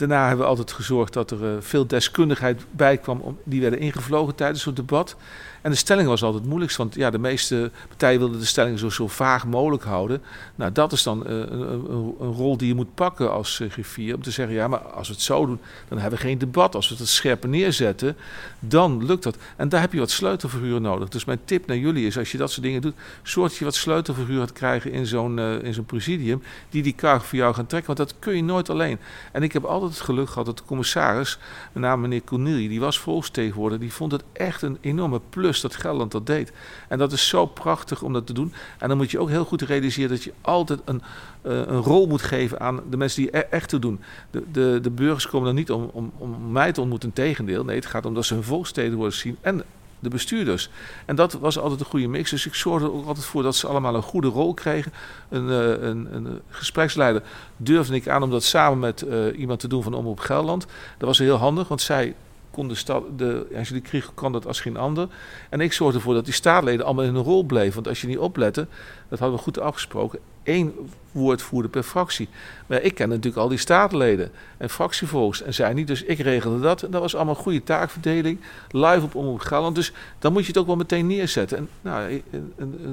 [0.00, 3.38] Daarna hebben we altijd gezorgd dat er eh, veel deskundigheid bij kwam.
[3.44, 5.16] Die werden ingevlogen tijdens het debat.
[5.62, 6.78] En de stelling was altijd het moeilijkst.
[6.78, 10.22] Want ja, de meeste partijen wilden de stelling zo, zo vaag mogelijk houden.
[10.54, 14.14] Nou, dat is dan eh, een, rol die je moet pakken als uh, griffier.
[14.14, 16.74] Om te zeggen, ja, maar als we het zo doen, dan hebben we geen debat.
[16.74, 18.16] Als we het scherper neerzetten,
[18.58, 19.36] dan lukt dat.
[19.56, 21.08] En daar heb je wat sleutelfiguren nodig.
[21.08, 22.94] Dus mijn tip naar jullie is, als je dat soort dingen doet...
[23.22, 26.42] zorg dat je wat sleutelfiguren gaat krijgen in zo'n uh, in zo'n presidium...
[26.70, 27.94] die die kar voor jou gaan trekken.
[27.96, 28.98] Want dat kun je nooit alleen.
[29.32, 31.38] En ik heb altijd het geluk gehad dat de commissaris...
[31.72, 33.80] met name meneer Cornelie, die was volkstegenwoordiger...
[33.80, 36.52] die vond het echt een enorme plus dat Gelderland dat deed.
[36.88, 38.52] En dat is zo prachtig om dat te doen.
[38.78, 41.02] En dan moet je ook heel goed realiseren dat je altijd een,
[41.46, 44.00] uh, een rol moet geven aan de mensen die er echt te doen.
[44.30, 47.64] De, de, de burgers komen er niet om, om, om mij te ontmoeten, tegendeel.
[47.64, 49.62] Nee, het gaat om dat ze hun volkstegenwoordigers zien en
[50.00, 50.70] de bestuurders.
[51.04, 52.30] En dat was altijd een goede mix.
[52.30, 54.92] Dus ik zorgde er ook altijd voor dat ze allemaal een goede rol kregen.
[55.28, 57.22] Een, uh, een, een gespreksleider
[57.56, 60.66] durfde ik aan om dat samen met uh, iemand te doen van Omroep Gelderland.
[60.98, 62.14] Dat was heel handig, want zij
[62.50, 65.08] kon de stad, de, als je die kreeg, kan dat als geen ander.
[65.50, 67.74] En ik zorgde ervoor dat die staatsleden allemaal in een rol bleven.
[67.74, 68.66] Want als je niet oplette,
[69.08, 70.72] dat hadden we goed afgesproken, één
[71.12, 72.28] woordvoerder per fractie.
[72.66, 75.86] Maar ik ken natuurlijk al die staatsleden en fractievolgers en zij niet.
[75.86, 76.82] Dus ik regelde dat.
[76.82, 78.40] En dat was allemaal goede taakverdeling.
[78.70, 79.74] Live op Omroep Gelderland.
[79.74, 81.58] Dus dan moet je het ook wel meteen neerzetten.
[81.58, 82.22] En nou,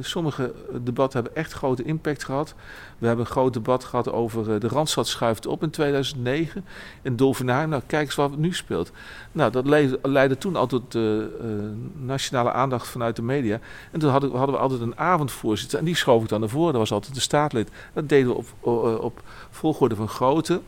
[0.01, 0.53] sommige
[0.83, 2.55] debatten hebben echt grote impact gehad.
[2.97, 6.65] We hebben een groot debat gehad over uh, de Randstad schuift op in 2009.
[7.01, 7.69] In Dolfinheim.
[7.69, 8.91] Nou, kijk eens wat het nu speelt.
[9.31, 9.65] Nou, dat
[10.01, 11.23] leidde, toen altijd tot uh,
[11.93, 13.59] nationale aandacht vanuit de media.
[13.91, 15.79] En toen hadden, hadden, we altijd een avondvoorzitter.
[15.79, 16.71] En die schoof ik dan naar voren.
[16.71, 17.69] Dat was altijd de staatlid.
[17.93, 20.61] Dat deden we op, op, volgorde van grootte.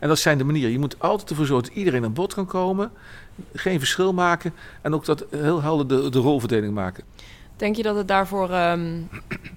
[0.00, 0.72] En dat zijn de manieren.
[0.72, 2.90] Je moet altijd ervoor zorgen dat iedereen aan bod kan komen.
[3.52, 4.54] Geen verschil maken.
[4.82, 7.04] En ook dat heel helder de, de rolverdeling maken.
[7.56, 9.08] Denk je dat het daarvoor um,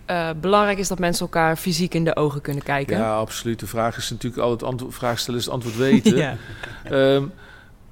[0.09, 2.97] uh, belangrijk is dat mensen elkaar fysiek in de ogen kunnen kijken?
[2.97, 3.59] Ja, absoluut.
[3.59, 6.15] De vraag is natuurlijk altijd antwoord, vraag stellen is het antwoord weten.
[6.25, 6.37] ja.
[6.91, 7.31] um,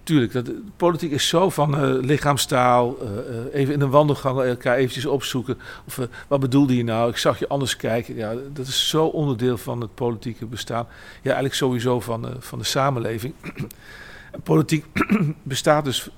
[0.09, 3.09] tuurlijk, dat, politiek is zo van uh, lichaamstaal, uh,
[3.53, 5.57] even in een wandelgang elkaar eventjes opzoeken.
[5.85, 7.09] Of wat bedoelde je nou?
[7.09, 8.15] Ik zag je anders kijken.
[8.15, 10.87] Ja, dat is zo onderdeel van het politieke bestaan.
[11.15, 13.33] Ja, eigenlijk sowieso van, van de samenleving.
[14.43, 14.85] politiek
[15.43, 16.09] bestaat dus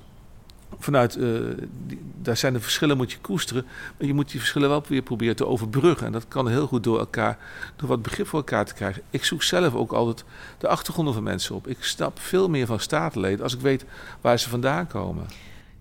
[0.80, 1.40] vanuit, uh,
[1.88, 3.66] die, daar zijn de verschillen moet je koesteren,
[3.98, 6.06] maar je moet die verschillen wel weer proberen te overbruggen.
[6.06, 7.38] En dat kan heel goed door elkaar,
[7.76, 9.02] door wat begrip voor elkaar te krijgen.
[9.10, 10.24] Ik zoek zelf ook altijd
[10.58, 11.68] de achtergronden van mensen op.
[11.68, 13.86] Ik snap veel meer van statenleden als ik weet
[14.22, 15.26] waar ze vandaan komen.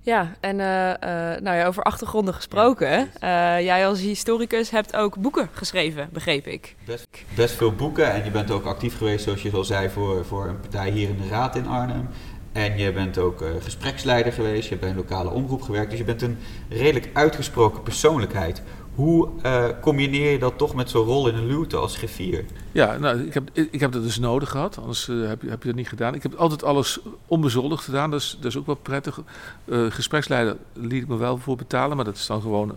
[0.02, 0.96] Ja, en uh, uh,
[1.40, 3.10] nou ja, over achtergronden gesproken.
[3.20, 6.76] Ja, jij als historicus hebt ook boeken geschreven, begreep ik.
[6.84, 10.24] Best, best veel boeken en je bent ook actief geweest, zoals je al zei, voor,
[10.24, 12.08] voor een partij hier in de Raad in Arnhem.
[12.52, 15.98] En je bent ook uh, gespreksleider geweest, je hebt bij een lokale omroep gewerkt, dus
[15.98, 18.62] je bent een redelijk uitgesproken persoonlijkheid.
[18.94, 22.44] Hoe uh, combineer je dat toch met zo'n rol in een luwte als griffier?
[22.72, 25.62] Ja, nou, ik, heb, ik heb dat dus nodig gehad, anders uh, heb, je, heb
[25.62, 26.14] je dat niet gedaan.
[26.14, 29.20] Ik heb altijd alles onbezoldigd gedaan, dat is, dat is ook wel prettig.
[29.68, 32.74] gespreksleider liet ik me wel voor betalen, maar dat is dan gewoon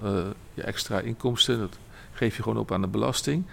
[0.54, 1.60] je extra inkomsten.
[1.60, 1.78] Dat
[2.12, 3.46] geef je gewoon op aan de belasting.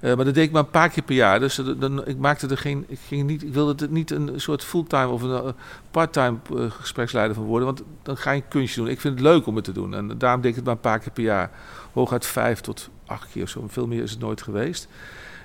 [0.00, 1.40] Uh, maar dat deed ik maar een paar keer per jaar.
[1.40, 1.58] Dus
[2.04, 2.84] ik maakte er geen.
[2.88, 5.50] Ik, ging niet, ik wilde er niet een soort fulltime of een uh,
[5.90, 7.66] parttime gespreksleider van worden.
[7.66, 8.90] Want dan ga je een kunstje doen.
[8.90, 9.94] Ik vind het leuk om het te doen.
[9.94, 11.50] En daarom deed ik het maar een paar keer per jaar.
[11.92, 13.64] Hooguit vijf tot acht keer of zo.
[13.68, 14.88] Veel meer is het nooit geweest.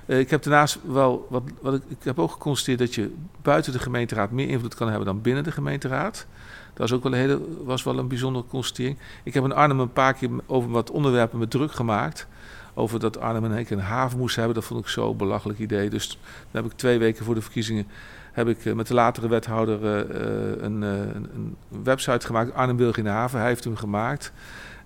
[0.06, 1.28] ik heb daarnaast wel.
[1.30, 4.88] Wat, wat ik, ik heb ook geconstateerd dat je buiten de gemeenteraad meer invloed kan
[4.88, 6.26] hebben dan binnen de gemeenteraad.
[6.74, 8.98] Dat was ook wel een, hele, was wel een bijzondere constatering.
[9.24, 12.28] Ik heb in Arnhem een paar keer over wat onderwerpen met druk gemaakt
[12.76, 14.56] over dat Arnhem en een haven moest hebben.
[14.56, 15.90] Dat vond ik zo'n belachelijk idee.
[15.90, 16.08] Dus
[16.52, 17.88] dan heb ik twee weken voor de verkiezingen
[18.36, 22.54] heb ik met de latere wethouder uh, een, uh, een, website gemaakt.
[22.54, 23.40] Arnhem wil geen haven.
[23.40, 24.32] Hij heeft hem gemaakt.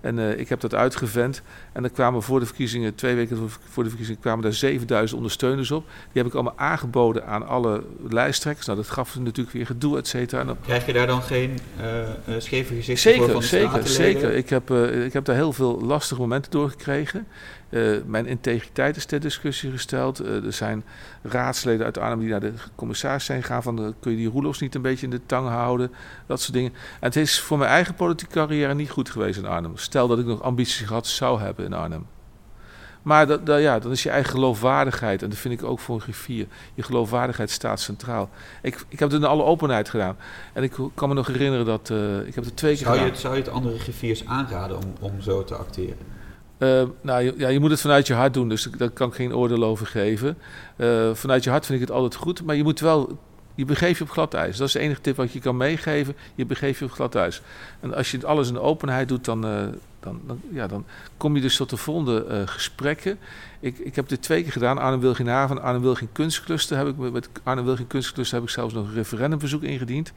[0.00, 1.42] En eh, ik heb dat uitgevent.
[1.72, 5.70] En dan kwamen voor de verkiezingen, twee weken voor- de verkiezingen, kwamen daar 7000 ondersteuners
[5.70, 5.84] op.
[5.86, 8.66] Die heb ik allemaal aangeboden aan alle lijsttrekkers.
[8.66, 10.44] Nou, dat gaf natuurlijk weer gedoe, et cetera.
[10.44, 14.32] Dan- Krijg je daar dan geen eh, eh, scheve gezichten voor Zeker, van zeker, zeker.
[14.34, 17.26] Ik heb, eh, ik heb daar heel veel lastige momenten door gekregen.
[17.70, 20.20] Eh, mijn integriteit is ter discussie gesteld.
[20.20, 20.84] Eh, er zijn
[21.22, 23.78] raadsleden uit Arnhem die naar de commissaris zijn gegaan van...
[23.84, 25.90] eh, kun je die roelofs niet een beetje in de tang houden?
[26.26, 26.70] Dat soort dingen.
[26.72, 29.76] En het is voor mijn eigen politieke carrière niet goed geweest in Arnhem.
[29.76, 32.06] Stel dat ik nog ambities gehad zou hebben in Arnhem.
[33.02, 35.22] Maar dat, dat- ja, dan is je eigen geloofwaardigheid.
[35.22, 36.46] En dat vind ik ook voor een griffier.
[36.74, 38.30] Je geloofwaardigheid staat centraal.
[38.62, 40.16] Ik, ik heb het in alle openheid gedaan.
[40.52, 41.90] En ik kan me nog herinneren dat...
[42.26, 43.16] ik heb het twee keer Zou je, gedaan.
[43.18, 46.18] zou je het andere griffiers aanraden om, om zo te acteren?
[46.60, 49.34] Eh, nou, ja, je moet het vanuit je hart doen, dus daar kan ik geen
[49.34, 50.38] oordeel over geven.
[50.76, 53.18] Eh, vanuit je hart vind ik het altijd goed, maar je moet wel...
[53.54, 54.56] Je begeeft je op glad ijs.
[54.56, 56.16] Dat is de enige tip wat je kan meegeven.
[56.34, 57.42] Je begeeft je op glad ijs.
[57.80, 59.66] En als je alles in openheid doet, dan, eh,
[60.00, 60.84] dan, dan, ja, dan
[61.16, 63.18] kom je dus tot de volgende gesprekken.
[63.60, 64.78] Ik, ik heb dit twee keer gedaan.
[64.78, 66.76] Arnhem wil geen haven, Arnhem wil geen kunstcluster.
[66.76, 70.12] Heb ik, met- Arnhem wil geen kunstcluster heb ik zelfs nog een referendumverzoek ingediend.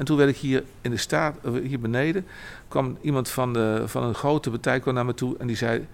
[0.00, 2.26] En toen werd ik hier in de staat, eh, hier beneden,
[2.68, 5.86] kwam iemand van, de, van een grote partij kwam naar me toe en die zei: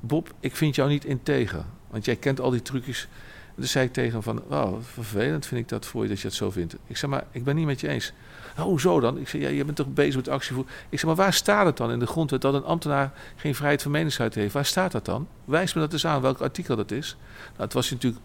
[0.00, 3.08] Bob, ik vind jou niet integer, want jij kent al die trucjes.
[3.46, 6.20] En toen zei ik tegen hem van, oh, vervelend vind ik dat voor je dat
[6.20, 6.76] je het zo vindt.
[6.86, 8.12] Ik zeg, maar ik ben niet met je eens.
[8.56, 9.18] Nou, hoezo dan?
[9.18, 10.64] Ik zeg, ja, je bent toch bezig met actievoer.
[10.88, 13.82] Ik zeg, maar waar staat het dan in de grondwet dat een ambtenaar geen vrijheid
[13.82, 14.54] van meningsuiting heeft?
[14.54, 15.28] Waar staat dat dan?
[15.44, 17.16] Wijs me dat eens aan, welk artikel dat is.
[17.50, 18.22] Nou, het was natuurlijk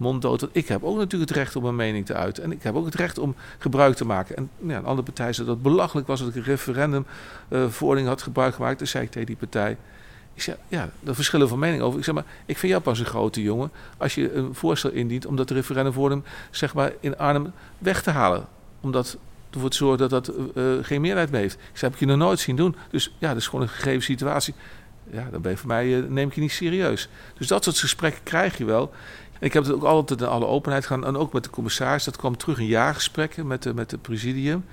[0.00, 0.40] monddood.
[0.40, 2.42] want Ik heb ook natuurlijk het recht om mijn mening te uiten.
[2.44, 4.36] En ik heb ook het recht om gebruik te maken.
[4.36, 8.54] En ja, een andere partij zei dat belachelijk was dat ik een referendumverordening had gebruik
[8.54, 8.78] gemaakt.
[8.78, 9.76] Toen zei ik tegen die partij,
[10.34, 11.98] ik zeg, ja, er verschillen van mening over.
[11.98, 15.26] Ik zeg maar, ik vind jou pas een grote jongen als je een voorstel indient
[15.26, 18.46] om dat referendumvorm zeg maar in Arnhem weg te halen.
[18.80, 19.18] Omdat
[19.50, 21.54] ervoor te zorgen dat dat eh, eh, geen meerderheid meer heeft.
[21.54, 22.76] Ik zeg, heb ik je nog nooit zien doen.
[22.90, 24.54] Dus ja, dat is gewoon een gegeven situatie.
[25.10, 27.08] Ja, dan ben je voor mij, eh, neem ik je niet serieus.
[27.38, 28.92] Dus dat soort gesprekken krijg je wel.
[29.40, 31.06] Ik heb het ook altijd in alle openheid gedaan.
[31.06, 32.04] En ook met de commissaris.
[32.04, 34.64] Dat kwam terug in jaargesprekken met de, met de presidium.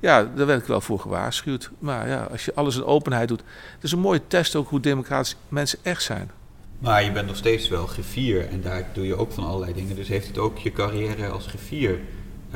[0.00, 1.70] Ja, daar werd ik wel voor gewaarschuwd.
[1.78, 3.42] Maar ja, als je alles in openheid doet.
[3.74, 6.30] Het is een mooie test ook hoe democratisch mensen echt zijn.
[6.78, 9.96] Maar je bent nog steeds wel griffier en daar doe je ook van allerlei dingen.
[9.96, 11.90] Dus heeft het ook je carrière als eh,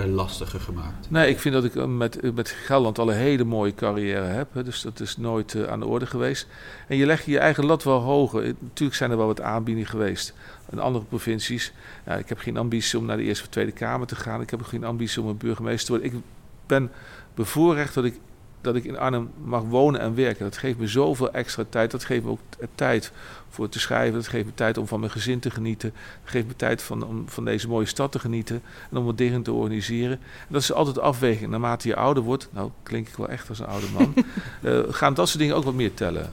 [0.08, 1.10] lastiger gemaakt?
[1.10, 4.24] Nee, ik vind dat ik eh, met, eh, met Gelderland al een hele mooie carrière
[4.24, 4.48] heb.
[4.64, 6.46] Dus dat is nooit eh, aan de orde geweest.
[6.88, 8.42] En je legt je eigen lat wel hoger.
[8.42, 10.34] Eh, Natuurlijk zijn er wel wat aanbiedingen geweest
[10.70, 11.72] in andere provincies.
[12.06, 14.40] Ja, ik heb geen ambitie om naar de Eerste of Tweede Kamer te gaan.
[14.40, 16.18] Ik heb ook geen ambitie om een burgemeester te worden.
[16.18, 16.24] Ik
[16.66, 16.90] ben
[17.34, 18.14] bevoorrecht dat ik,
[18.60, 20.44] dat ik in Arnhem mag wonen en werken.
[20.44, 21.90] Dat geeft me zoveel extra tijd.
[21.90, 22.40] Dat geeft me ook
[22.74, 23.12] tijd
[23.48, 24.14] voor te schrijven.
[24.14, 25.92] Dat geeft me tijd om van mijn gezin te genieten.
[26.22, 28.62] Dat geeft me tijd van, om van deze mooie stad te genieten.
[28.90, 30.18] En om wat dingen te organiseren.
[30.18, 31.50] En dat is altijd afweging.
[31.50, 34.14] Naarmate je ouder wordt, nou klink ik wel echt als een oude man,
[34.62, 36.32] eh, gaan dat soort dingen ook wat meer tellen.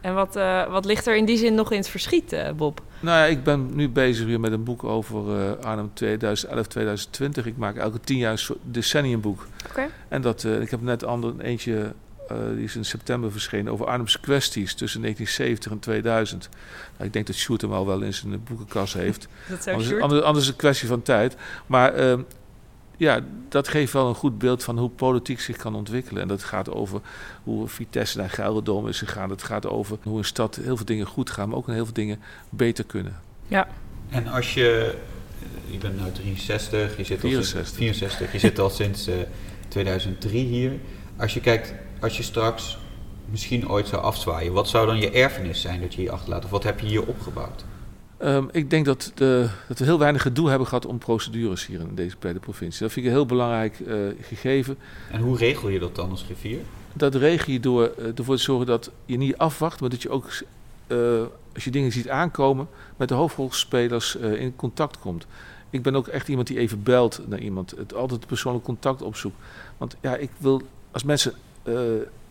[0.00, 2.82] En wat, eh, wat ligt er in die zin nog in het verschiet, eh, Bob?
[3.02, 5.90] Nou ja, ik ben nu bezig weer met een boek over eh, Arnhem
[7.42, 7.46] 2011-2020.
[7.46, 9.46] Ik maak elke tien jaar een decenniumboek.
[9.68, 9.88] Oké.
[10.08, 11.92] En dat, eh, ik heb net ander, eentje,
[12.28, 16.48] eh, die is in september verschenen, over Arnhemse kwesties tussen 1970 en 2000.
[16.92, 19.28] Nou, ik denk dat Sjoerd hem al wel in zijn boekenkast heeft.
[19.48, 21.36] Dat zou Anders, anders, anders is het een kwestie van tijd.
[21.66, 22.20] Maar ehm,
[23.02, 26.22] ja, dat geeft wel een goed beeld van hoe politiek zich kan ontwikkelen.
[26.22, 27.00] En dat gaat over
[27.42, 29.30] hoe Vitesse naar Gelderdoom is gegaan.
[29.30, 31.94] Het gaat over hoe een stad heel veel dingen goed gaan, maar ook heel veel
[31.94, 33.20] dingen beter kunnen.
[34.08, 34.94] En als je,
[35.66, 37.66] je bent nu 63, je zit al 64.
[37.66, 39.14] sinds 64, je zit al sinds eh,
[39.68, 40.72] 2003 hier.
[41.16, 42.78] Als je kijkt, als je straks
[43.30, 46.44] misschien ooit zou afzwaaien, wat zou dan je erfenis zijn dat je hier achterlaat?
[46.44, 47.64] Of wat heb je hier opgebouwd?
[48.22, 51.80] Ehm, ik denk dat, de, dat we heel weinig gedoe hebben gehad om procedures hier
[51.80, 52.82] in deze bij de provincie.
[52.82, 54.78] Dat vind ik een heel belangrijk eh, gegeven.
[55.10, 56.58] En hoe regel je dat dan als griffier?
[56.92, 60.10] Dat regel je door eh, ervoor te zorgen dat je niet afwacht, maar dat je
[60.10, 60.28] ook
[60.86, 60.96] eh,
[61.54, 65.26] als je dingen ziet aankomen, met de hoofdrolspelers in contact komt.
[65.70, 69.36] Ik ben ook echt iemand die even belt naar iemand, het altijd persoonlijk contact opzoekt.
[69.78, 71.34] Want ja, ik wil als mensen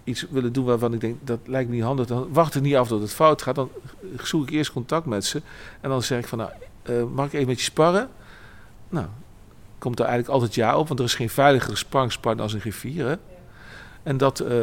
[0.04, 2.76] iets willen doen waarvan ik denk dat lijkt me niet handig, dan wacht ik niet
[2.76, 3.56] af dat het fout gaat.
[3.56, 3.70] Dan
[4.22, 5.42] zoek ik eerst contact met ze
[5.82, 6.52] en dan zeg ik van, nou,
[6.84, 8.10] eh, mag ik even met je sparren?
[8.90, 9.06] Nou,
[9.78, 13.08] komt er eigenlijk altijd ja op, want er is geen veiligere sparringspartner als een griffier.
[13.08, 13.16] Hè?
[14.04, 14.56] En dat, eh,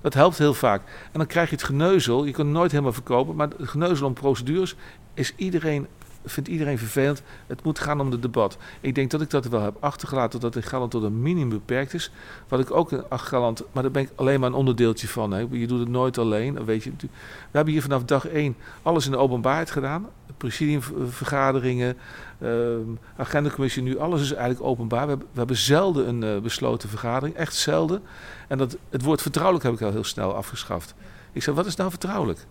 [0.00, 0.82] dat helpt heel vaak.
[1.04, 2.24] En dan krijg je het geneuzel.
[2.24, 3.36] Je kunt het nooit helemaal verkopen.
[3.36, 4.74] Maar het geneuzel om procedures
[5.14, 5.86] is iedereen,
[6.24, 7.22] vindt iedereen vervelend.
[7.46, 8.58] Het moet gaan om het debat.
[8.80, 10.40] Ik denk dat ik dat wel heb achtergelaten.
[10.40, 12.10] Dat in Gelderland tot een minimum beperkt is.
[12.48, 13.62] Wat ik ook in Gelderland...
[13.72, 15.32] Maar daar ben ik alleen maar een onderdeeltje van.
[15.32, 15.46] Hè.
[15.50, 16.64] Je doet het nooit alleen.
[16.64, 16.92] Weet je.
[16.98, 17.08] We
[17.50, 20.08] hebben hier vanaf dag één alles in de openbaarheid gedaan.
[20.36, 21.96] Presidiumvergaderingen,
[22.38, 22.80] ehm
[23.16, 23.98] agendacommissie nu.
[23.98, 25.02] Alles is eigenlijk openbaar.
[25.02, 27.36] We hebben, we hebben zelden een eh, besloten vergadering.
[27.36, 28.02] Echt zelden.
[28.48, 30.94] En dat, het woord vertrouwelijk heb ik al heel snel afgeschaft.
[31.32, 32.46] Ik zei, wat is nou vertrouwelijk?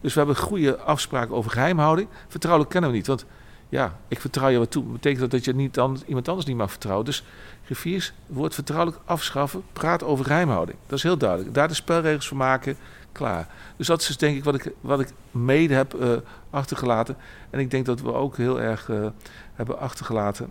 [0.00, 2.08] Dus we hebben goede afspraken over geheimhouding.
[2.28, 3.26] Vertrouwelijk kennen we niet, want
[3.68, 4.84] ja, ik vertrouw je wat toe.
[4.84, 7.04] Betekent dat dat je niet dan, iemand anders niet mag vertrouwen?
[7.04, 7.24] Dus
[7.64, 10.78] griffiers, woord vertrouwelijk afschaffen, praat over geheimhouding.
[10.86, 11.54] Dat is heel duidelijk.
[11.54, 12.76] Daar de spelregels voor maken,
[13.12, 13.48] klaar.
[13.76, 16.10] Dus dat is dus denk ik wat ik, wat ik mede heb eh,
[16.50, 17.16] achtergelaten.
[17.50, 19.06] En ik denk dat we ook heel erg eh,
[19.54, 20.50] hebben achtergelaten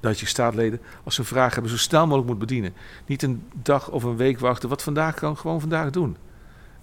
[0.00, 2.74] dat je staatleden, als ze een vraag hebben, zo snel mogelijk moet bedienen.
[3.06, 4.68] Niet een dag of een week wachten.
[4.68, 6.16] Wat vandaag kan, gewoon vandaag doen.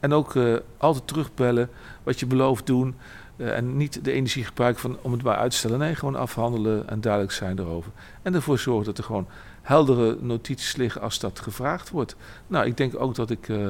[0.03, 1.69] En ook eh, altijd terugbellen,
[2.03, 2.95] wat je belooft doen.
[3.35, 5.79] Eh, en niet de energie gebruiken van, om het maar uit te stellen.
[5.79, 7.91] Nee, gewoon afhandelen en duidelijk zijn erover.
[8.21, 9.27] En ervoor zorgen dat er gewoon
[9.61, 12.15] heldere notities liggen als dat gevraagd wordt.
[12.47, 13.69] Nou, ik denk ook dat ik, eh,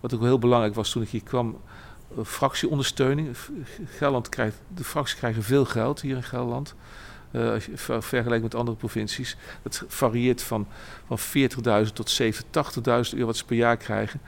[0.00, 1.60] wat ook heel belangrijk was toen ik hier kwam,
[2.24, 3.36] fractieondersteuning.
[3.84, 6.74] Gelderland krijgt, de fracties krijgen veel geld hier in Gelderland.
[7.30, 9.36] eh, als je ver- vergelijkt met andere provincies.
[9.62, 10.66] Het varieert van,
[11.06, 14.20] van 40.000 tot 70.000, 80.000 euro wat ze per jaar krijgen.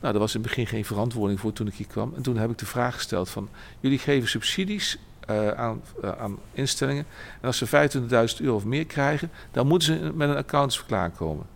[0.00, 2.12] Nou, daar was in het begin geen verantwoording voor toen ik hier kwam.
[2.16, 3.48] En toen heb ik de vraag gesteld van...
[3.80, 7.06] jullie geven subsidies eh, aan, eh, aan instellingen...
[7.40, 7.66] en als ze
[8.36, 9.30] 25.000 euro of meer krijgen...
[9.50, 11.46] dan moeten ze met een accountantsverklaring komen.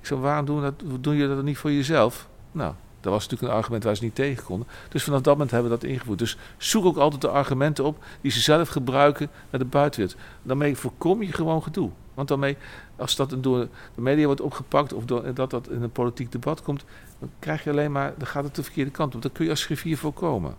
[0.00, 2.28] Ik zei, waarom doen, dat, doen jullie dat niet voor jezelf?
[2.52, 4.68] Nou, dat was natuurlijk een argument waar ze niet tegen konden.
[4.88, 6.18] Dus vanaf dat moment hebben we dat ingevoerd.
[6.18, 10.20] Dus zoek ook altijd de argumenten op die ze zelf gebruiken naar de buitenwereld.
[10.42, 11.90] Daarmee voorkom je gewoon gedoe.
[12.14, 12.56] Want daarmee,
[12.96, 14.92] als dat door de media wordt opgepakt...
[14.92, 16.84] of dat dat in een politiek debat komt...
[17.22, 19.22] dan krijg je alleen maar, dan gaat het de verkeerde kant op.
[19.22, 20.54] Dat kun je als griffier voorkomen.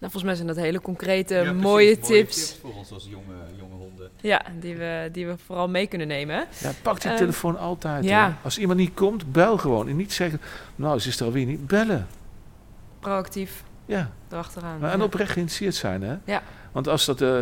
[0.00, 1.62] Nou, volgens mij zijn dat hele concrete, Ja, precies.
[1.62, 2.58] mooie, tips.
[2.60, 4.10] voor ons als jonge, jonge honden.
[4.20, 6.46] Ja, die we, die we vooral mee kunnen nemen.
[6.60, 8.04] Ja, pak die Ehm, telefoon altijd.
[8.04, 8.36] ja.
[8.42, 9.88] Als iemand niet komt, bel gewoon.
[9.88, 10.40] En niet zeggen,
[10.76, 11.66] nou, ze is er alweer niet.
[11.66, 12.06] Bellen.
[13.00, 14.10] Proactief Ja.
[14.30, 14.78] erachteraan.
[14.80, 15.04] Maar En Ja.
[15.04, 16.16] oprecht geïnteresseerd zijn, hè?
[16.24, 16.42] Ja.
[16.72, 17.20] Want als dat...
[17.20, 17.38] eh,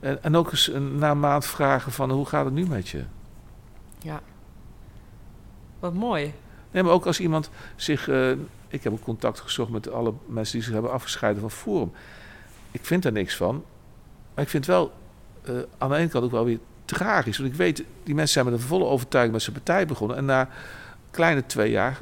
[0.00, 2.88] en, en ook eens een, na een maand vragen van, hoe gaat het nu met
[2.88, 3.04] je?
[5.78, 6.32] Wat mooi.
[6.70, 8.08] Nee, maar ook als iemand zich...
[8.08, 8.30] eh,
[8.68, 11.92] ik heb ook contact gezocht met alle mensen die zich hebben afgescheiden van Forum.
[12.70, 13.64] Ik vind daar niks van.
[14.34, 14.92] Maar ik vind wel
[15.42, 17.38] eh, aan de ene kant ook wel weer tragisch.
[17.38, 20.16] Want ik weet, die mensen zijn met een volle overtuiging met zijn partij begonnen.
[20.16, 20.48] En na
[21.10, 22.00] kleine twee jaar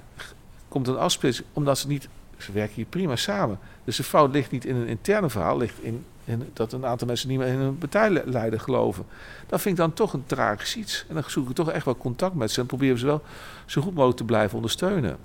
[0.68, 1.46] komt een afsplitsing.
[1.52, 2.08] Omdat ze niet...
[2.36, 3.58] Ze werken hier prima samen.
[3.84, 5.56] Dus de fout ligt niet in een interne verhaal.
[5.56, 9.04] ligt in, in dat een aantal mensen niet meer in hun partijleider geloven.
[9.46, 11.04] Dat vind ik dan toch een tragisch iets.
[11.08, 12.60] En dan zoek ik toch echt wel contact met ze.
[12.60, 13.22] En proberen ze wel
[13.66, 15.16] zo goed mogelijk te blijven ondersteunen.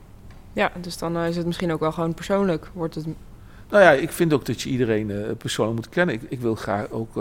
[0.53, 2.69] Ja, dus dan eh, is het misschien ook wel gewoon persoonlijk.
[2.73, 3.05] Wordt het...
[3.69, 6.15] Nou ja, ik vind ook dat je iedereen eh, persoonlijk moet kennen.
[6.15, 7.15] Ik, ik wil graag ook,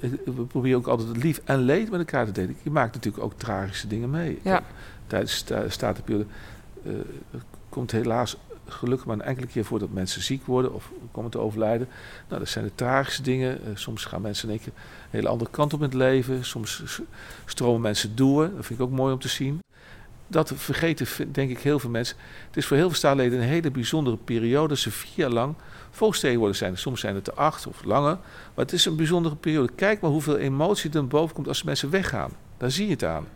[0.00, 2.56] ik- we proberen ook altijd het lief en leed met elkaar te delen.
[2.62, 4.38] Je maakt natuurlijk ook tragische dingen mee.
[4.42, 4.62] Ja.
[5.06, 6.26] Tijdens de statenperiode
[6.84, 6.92] eh
[7.68, 8.36] komt helaas
[8.68, 11.88] gelukkig maar een enkele keer voor dat mensen ziek worden of komen te overlijden.
[12.28, 13.64] Nou, dat zijn de tragische dingen.
[13.64, 14.72] Eh, soms gaan mensen in een
[15.10, 16.44] hele andere kant op in het leven.
[16.44, 17.00] Soms
[17.44, 18.42] stromen mensen door.
[18.42, 19.60] Dat vind ik ook mooi om te zien.
[20.28, 22.16] Dat vergeten, denk ik, heel veel mensen.
[22.46, 24.76] Het is voor heel veel staatsleden een hele bijzondere periode.
[24.76, 25.54] Ze vier jaar lang
[25.90, 26.78] volksvertegenwoordigers zijn.
[26.78, 28.18] Soms zijn het er acht of langer.
[28.54, 29.72] Maar het is een bijzondere periode.
[29.74, 32.30] Kijk maar hoeveel emotie er boven komt als mensen weggaan.
[32.56, 33.26] Daar zie je het aan.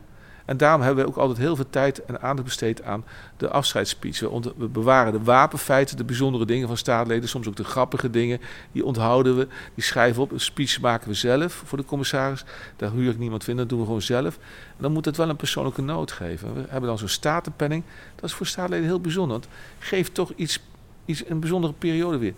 [0.44, 3.04] En daarom hebben we ook altijd heel veel tijd en aandacht besteed aan
[3.36, 4.20] de afscheidsspeech.
[4.20, 8.40] We, bewaren de wapenfeiten, de bijzondere dingen van staatsleden, soms ook de grappige dingen.
[8.72, 10.32] Die onthouden we, die schrijven we op.
[10.32, 12.44] Een speech maken we zelf voor de commissaris.
[12.76, 14.36] Daar huur ik niemand in, dat doen we gewoon zelf.
[14.36, 16.54] En dan moet het wel een persoonlijke noot geven.
[16.54, 17.82] We hebben dan zo'n statenpenning.
[18.14, 19.38] Dat is voor staatsleden heel bijzonder.
[19.38, 19.48] Want
[19.78, 20.60] geeft toch iets,
[21.04, 22.34] iets, een bijzondere periode weer.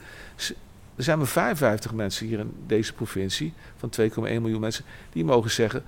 [1.02, 5.50] Er zijn maar 55 mensen hier in deze provincie, van 2,1 miljoen mensen, die mogen
[5.50, 5.84] zeggen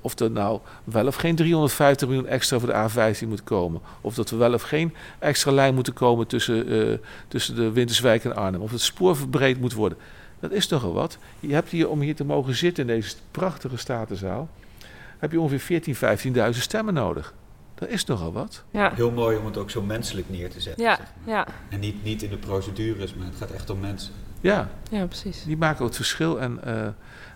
[0.00, 3.80] of er nou wel of geen 350 miljoen extra voor de A15 moet komen.
[4.00, 6.98] Of dat er wel of geen extra lijn moeten komen tussen, eh,
[7.28, 8.60] tussen de Winterswijk en Arnhem.
[8.60, 9.98] Of het spoor verbreed moet worden.
[10.40, 11.18] Dat is toch al wat.
[11.40, 14.48] Je hebt hier, om hier te mogen zitten in deze prachtige statenzaal,
[15.18, 15.98] heb je ongeveer 14.000,
[16.54, 17.34] 15.000 stemmen nodig.
[17.74, 18.62] Dat is nogal wat.
[18.70, 20.84] Ja, Heel mooi om het ook zo menselijk neer te zetten.
[20.84, 21.34] ja, zeg maar.
[21.34, 24.12] ja, En niet, niet in de procedures, maar het gaat echt om mensen.
[24.50, 25.44] Ja, ja, precies.
[25.44, 26.40] die maken ook het verschil.
[26.40, 26.88] En eh,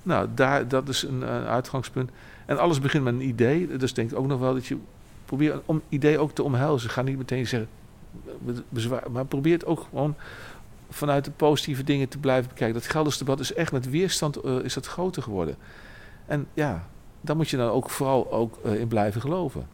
[0.03, 2.11] nou, daar, dat is een, eh, uitgangspunt.
[2.47, 3.77] En alles begint met een idee.
[3.77, 4.77] Dus denk ik ook nog wel dat je
[5.25, 6.91] probeert om idee ook te omhelzen.
[6.91, 7.69] Ga niet meteen zeggen
[8.39, 10.15] be- bezwaar, maar probeer het ook gewoon
[10.91, 12.75] vanuit de positieve dingen te blijven bekijken.
[12.81, 15.57] Dat Gelders debat is echt met weerstand eh, is dat groter geworden.
[16.27, 16.87] En ja,
[17.21, 19.67] daar moet je dan ook vooral ook in blijven geloven.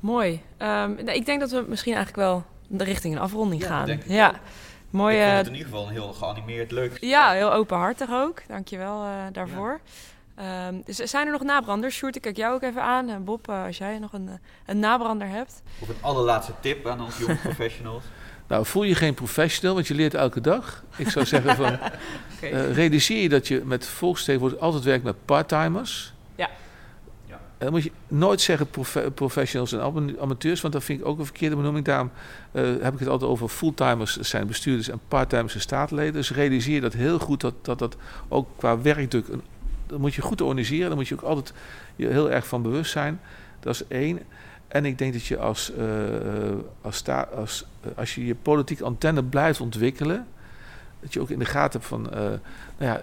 [0.00, 0.40] Mooi.
[0.56, 3.86] Ehm, nou, ik denk dat we misschien eigenlijk wel de richting een afronding Ja, gaan.
[3.86, 4.08] denk ik
[4.96, 5.08] ja, ook.
[5.08, 5.16] mooi.
[5.16, 8.42] ik vond eh, het in ieder geval een heel geanimeerd, leuk ja, heel openhartig ook.
[8.48, 9.80] Dankjewel eh daarvoor.
[10.36, 11.94] Ehm, dus zijn er nog nabranders?
[11.94, 13.08] Sjoerd, ik kijk jou ook even aan.
[13.08, 14.34] En Bob, eh, als jij nog een, eh,
[14.66, 15.62] een nabrander hebt.
[15.78, 18.04] Of een allerlaatste tip aan onze jonge professionals.
[18.46, 20.84] Nou, voel je geen professional, want je leert elke dag.
[20.96, 21.78] Ik zou zeggen van,
[22.40, 26.14] eh, realiseer je dat je met volksvertegenwoordigers altijd werkt met parttimers.
[27.58, 31.18] Dan moet je nooit zeggen profe- professionals en ama- amateurs, want dat vind ik ook
[31.18, 31.84] een verkeerde benoeming.
[31.84, 32.10] Daarom
[32.52, 36.12] eh, heb ik het altijd over fulltimers zijn bestuurders en parttimers zijn staatsleden.
[36.12, 37.96] Dus realiseer dat heel goed dat dat, dat
[38.28, 39.42] ook qua werkdruk, een,
[39.86, 40.86] dat moet je goed organiseren.
[40.86, 41.52] Daar moet je ook altijd
[41.96, 43.20] heel erg van bewust zijn.
[43.60, 44.20] Dat is één.
[44.68, 47.04] En ik denk dat je als, eh, eh, als,
[47.34, 50.26] als, eh, als je je politieke antenne blijft ontwikkelen,
[51.00, 52.38] dat je ook in de gaten hebt van, eh, nou
[52.78, 53.02] ja,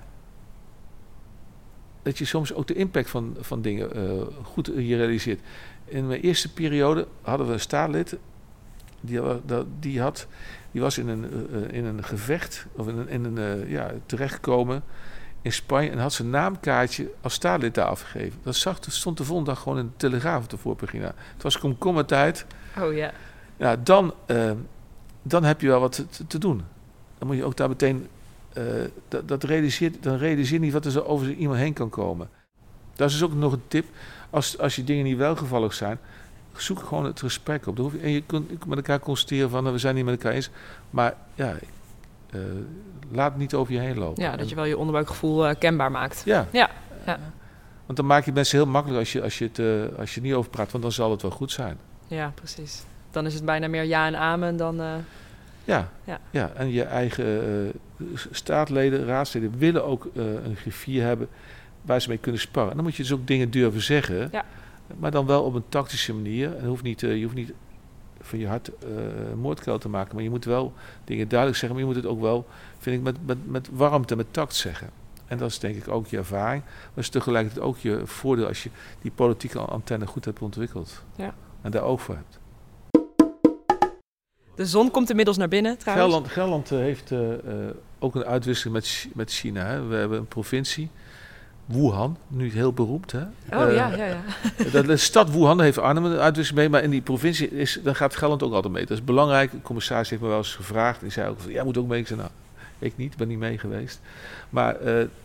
[2.04, 5.40] dat je soms ook de impact van, van dingen eh, goed je realiseert.
[5.86, 8.18] In mijn eerste periode hadden we een staatslid,
[9.02, 9.20] die,
[9.80, 10.28] die, had,
[10.72, 13.92] die was in een, eh, in een gevecht, of in een, in een eh, ja,
[14.06, 14.84] terechtgekomen
[15.42, 18.40] in Spanje en had zijn naamkaartje als staatslid daar afgegeven.
[18.44, 21.14] Dat zag, dat stond de volgende dag gewoon in de Telegraaf op de voorpagina.
[21.34, 22.46] Het was komkommertijd.
[22.80, 23.12] Oh ja.
[23.58, 24.14] Ja, dan,
[25.22, 26.64] dan heb je wel wat te, te doen.
[27.18, 28.08] Dan moet je ook daar meteen...
[28.54, 28.64] eh,
[29.08, 32.30] dat, dat realiseert, dan realiseer je niet wat er zo over iemand heen kan komen.
[32.96, 33.86] Dat is dus ook nog een tip.
[34.30, 36.00] Als, als je dingen niet welgevallig zijn,
[36.56, 37.76] zoek gewoon het gesprek op.
[37.76, 40.14] Dan hoef je, en je kunt met elkaar constateren van, nou, we zijn niet met
[40.14, 40.50] elkaar eens.
[40.90, 41.56] Maar ja,
[42.30, 42.40] eh,
[43.12, 44.24] laat het niet over je heen lopen.
[44.24, 46.22] ja, dat je wel je onderbuikgevoel eh, kenbaar maakt.
[46.26, 46.48] ja.
[46.52, 46.70] Ja,
[47.06, 47.20] ja.
[47.86, 49.60] Want dan maak je mensen heel makkelijk als je, als, je het,
[49.98, 51.78] als je er niet over praat, want dan zal het wel goed zijn.
[52.08, 52.84] Ja, precies.
[53.12, 54.82] Dan is het bijna meer ja en amen dan...
[55.64, 56.20] Ja, Ja.
[56.32, 56.52] ja.
[56.56, 57.26] en je eigen
[57.98, 61.28] eh, staatleden, raadsleden willen ook eh, een griffier hebben
[61.82, 62.70] waar ze mee kunnen sparren.
[62.70, 64.46] En dan moet je dus ook dingen durven zeggen, Ja.
[65.00, 66.58] maar dan wel op een tactische manier.
[66.58, 67.54] En hoeft niet, eh, je hoeft niet
[68.22, 68.72] van je hart
[69.36, 72.22] moordkuil te maken, maar je moet wel dingen duidelijk zeggen, maar je moet het ook
[72.22, 72.48] wel,
[72.80, 74.90] vind ik, met, met, met warmte, met tact zeggen.
[75.28, 78.64] En dat is denk ik ook je ervaring, maar is tegelijkertijd ook je voordeel als
[78.64, 78.70] je
[79.02, 81.04] die politieke antenne goed hebt ontwikkeld.
[81.16, 81.34] Ja.
[81.62, 82.40] En daar oog voor hebt.
[84.56, 86.14] De zon komt inmiddels naar binnen, trouwens.
[86.14, 89.66] Gelderland, Gelderland eh, heeft eh, eh, ook een uitwisseling met, met China.
[89.66, 89.86] Hè.
[89.88, 90.90] We hebben een provincie,
[91.66, 93.12] Wuhan, nu heel beroemd.
[93.12, 93.22] Hè.
[93.22, 94.22] Oh ja, ja, ja.
[94.72, 97.96] de, de stad Wuhan heeft Arnhem een uitwisseling mee, maar in die provincie is, daar
[97.96, 98.86] gaat Gelderland ook altijd mee.
[98.86, 99.52] Dat is belangrijk.
[99.52, 101.02] De commissaris heeft me wel eens gevraagd.
[101.02, 102.00] Die zei ook, van, jij moet ook mee.
[102.00, 102.32] Ik zei, nou,
[102.80, 104.02] ik niet, ben niet mee geweest.
[104.50, 104.78] Maar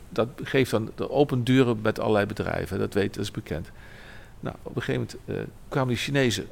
[0.08, 2.78] dat geeft dan de open deuren met allerlei bedrijven.
[2.78, 3.70] Dat weet, dat is bekend.
[4.40, 6.46] Nou, op een gegeven moment kwamen die Chinezen.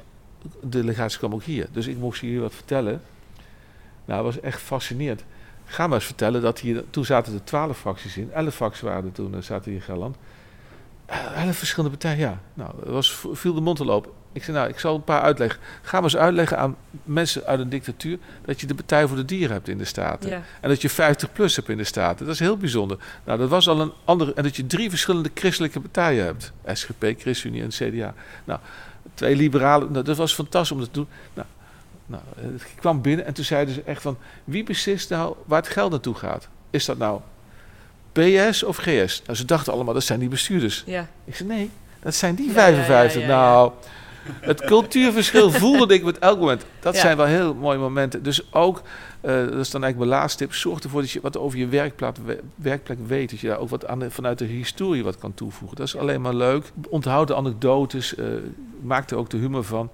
[0.61, 1.67] De delegatie kwam ook hier.
[1.71, 3.01] Dus ik mocht hier wat vertellen.
[4.05, 5.23] Nou, dat was echt fascinerend.
[5.65, 6.83] Ga maar eens vertellen dat hier...
[6.89, 8.31] Toen zaten er twaalf fracties in.
[8.31, 10.15] Elf fracties waren er toen, eh, zaten hier in Gelderland.
[11.05, 12.39] Eh, Elf verschillende partijen, ja.
[12.53, 14.11] Nou, dat was, viel de mond te lopen.
[14.31, 15.59] Ik zei, nou, ik zal een paar uitleggen.
[15.81, 18.17] Ga maar eens uitleggen aan mensen uit een dictatuur...
[18.45, 20.29] dat je de Partij voor de Dieren hebt in de Staten.
[20.29, 20.41] ja.
[20.61, 22.25] En dat je 50 plus hebt in de Staten.
[22.25, 22.97] Dat is heel bijzonder.
[23.23, 24.33] Nou, dat was al een andere.
[24.33, 28.13] En dat je drie verschillende christelijke partijen hebt: SGP, ChristenUnie en CDA.
[28.43, 28.59] Nou,
[29.17, 29.91] twee liberalen.
[29.91, 31.07] Nou, dat was fantastisch om dat te doen.
[31.33, 31.47] Nou,
[32.05, 32.21] nou,
[32.53, 35.91] het kwam binnen en toen zeiden ze echt van: wie beslist nou waar het geld
[35.91, 36.47] naartoe gaat?
[36.69, 37.19] Is dat nou
[38.11, 39.21] PS of GS?
[39.25, 40.83] Nou, ze dachten allemaal dat zijn die bestuurders.
[40.85, 41.07] ja.
[41.25, 43.21] Ik zei: nee, dat zijn die Ja, 55.
[43.21, 43.41] ja, ja, ja, ja.
[43.51, 43.71] Nou.
[44.31, 46.65] Het cultuurverschil voelde ik met elk moment.
[46.79, 46.99] Dat Ja.
[47.01, 48.23] zijn wel heel mooie momenten.
[48.23, 48.81] Dus ook,
[49.21, 51.67] eh, dat is dan eigenlijk mijn laatste tip, zorg ervoor dat je wat over je
[51.67, 53.29] werkplek, we- werkplek weet.
[53.29, 55.77] Dat je daar ook wat aan vanuit de historie wat kan toevoegen.
[55.77, 56.71] Dat is alleen maar leuk.
[56.89, 58.25] Onthoud de anekdotes, eh,
[58.81, 59.89] maak er ook de humor van.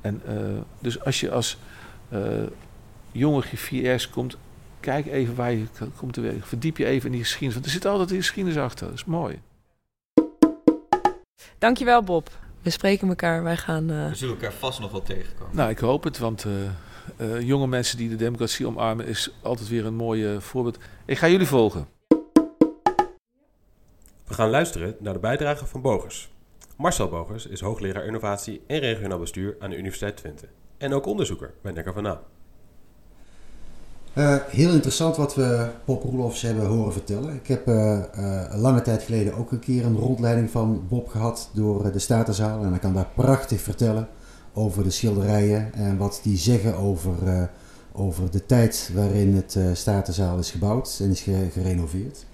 [0.00, 0.34] En, eh,
[0.78, 1.56] dus als je als
[3.12, 4.36] jonge griffiers komt,
[4.80, 5.64] kijk even waar je
[5.96, 6.42] komt te werken.
[6.46, 7.54] Verdiep je even in die geschiedenis.
[7.54, 8.86] Want er zit altijd die geschiedenis achter.
[8.86, 9.40] Dat is mooi.
[11.58, 12.30] Dankjewel, Bob.
[12.66, 13.42] We spreken elkaar.
[13.42, 13.90] Wij gaan...
[13.90, 15.56] eh, We zullen elkaar vast nog wel tegenkomen.
[15.56, 16.52] Nou, ik hoop het, want eh,
[17.16, 20.78] eh, jonge mensen die de democratie omarmen is altijd weer een mooi voorbeeld.
[21.04, 21.88] Ik ga jullie volgen.
[24.26, 26.28] We gaan luisteren naar de bijdrage van Bogers.
[26.76, 30.48] Marcel Bogers is hoogleraar innovatie en regionaal bestuur aan de Universiteit Twente.
[30.78, 32.18] En ook onderzoeker bij Nekker van Naam.
[34.16, 37.34] Eh, heel interessant wat we Bob Roelofs hebben horen vertellen.
[37.34, 38.00] Ik heb eh,
[38.54, 42.62] lange tijd geleden ook een keer een rondleiding van Bob gehad door de Statenzaal.
[42.64, 44.08] En hij kan daar prachtig vertellen
[44.52, 47.12] over de schilderijen en wat die zeggen over,
[47.92, 52.26] over de tijd waarin het Statenzaal is gebouwd en is ge- gerenoveerd.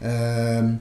[0.00, 0.72] Ehm,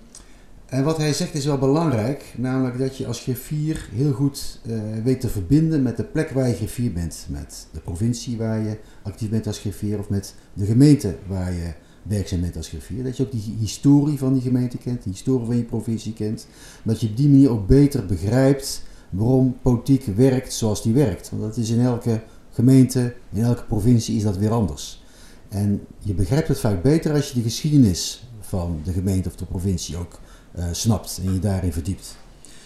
[0.66, 4.60] en wat hij zegt is wel belangrijk, namelijk dat je als griffier heel goed
[5.04, 7.26] weet te verbinden met de plek waar je griffier bent.
[7.30, 8.78] Met de provincie waar je
[9.08, 13.04] actief bent als griffier of met de gemeente waar je werkzaam bent als griffier.
[13.04, 16.48] Dat je ook die historie van die gemeente kent, die historie van je provincie kent.
[16.84, 21.30] Dat je op die manier ook beter begrijpt waarom politiek werkt zoals die werkt.
[21.30, 25.04] Want dat is in elke gemeente, in elke provincie is dat weer anders.
[25.50, 29.46] En je begrijpt het vaak beter als je de geschiedenis van de gemeente of de
[29.46, 30.20] provincie ook
[30.52, 32.16] eh, snapt en je daarin verdiept.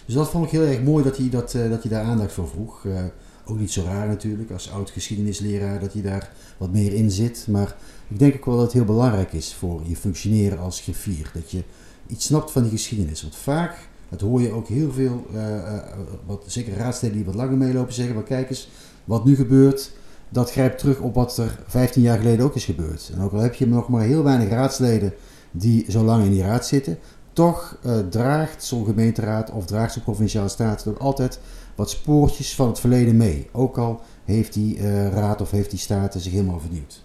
[0.06, 2.32] Dus dat vond ik heel erg mooi dat hij, dat, eh, dat hij daar aandacht
[2.32, 2.86] voor vroeg.
[2.86, 3.04] Eh,
[3.44, 7.46] ook niet zo raar natuurlijk, als oud geschiedenisleraar, dat hij daar wat meer in zit.
[7.48, 7.76] Maar
[8.08, 11.30] ik denk ook wel dat het heel belangrijk is voor je functioneren als griffier.
[11.34, 11.62] Dat je
[12.06, 13.22] iets snapt van die geschiedenis.
[13.22, 15.82] Want vaak Dat hoor je ook heel veel, eh, eh,
[16.26, 18.68] wat, zeker raadsleden die wat langer meelopen, zeggen: maar kijk eens,
[19.04, 19.92] wat nu gebeurt,
[20.28, 23.10] dat grijpt terug op wat er 15 jaar geleden ook is gebeurd.
[23.14, 25.14] En ook al heb je nog maar heel weinig raadsleden
[25.50, 26.98] die zo lang in die raad zitten,
[27.32, 31.40] toch eh, draagt zo'n gemeenteraad of draagt zo'n provinciale staat ook altijd
[31.74, 33.48] wat spoortjes van het verleden mee.
[33.52, 37.04] Ook al heeft die eh, raad of heeft die staten zich helemaal vernieuwd.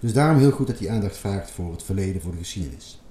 [0.00, 3.02] Dus daarom heel goed dat hij aandacht vraagt voor het verleden, voor de geschiedenis.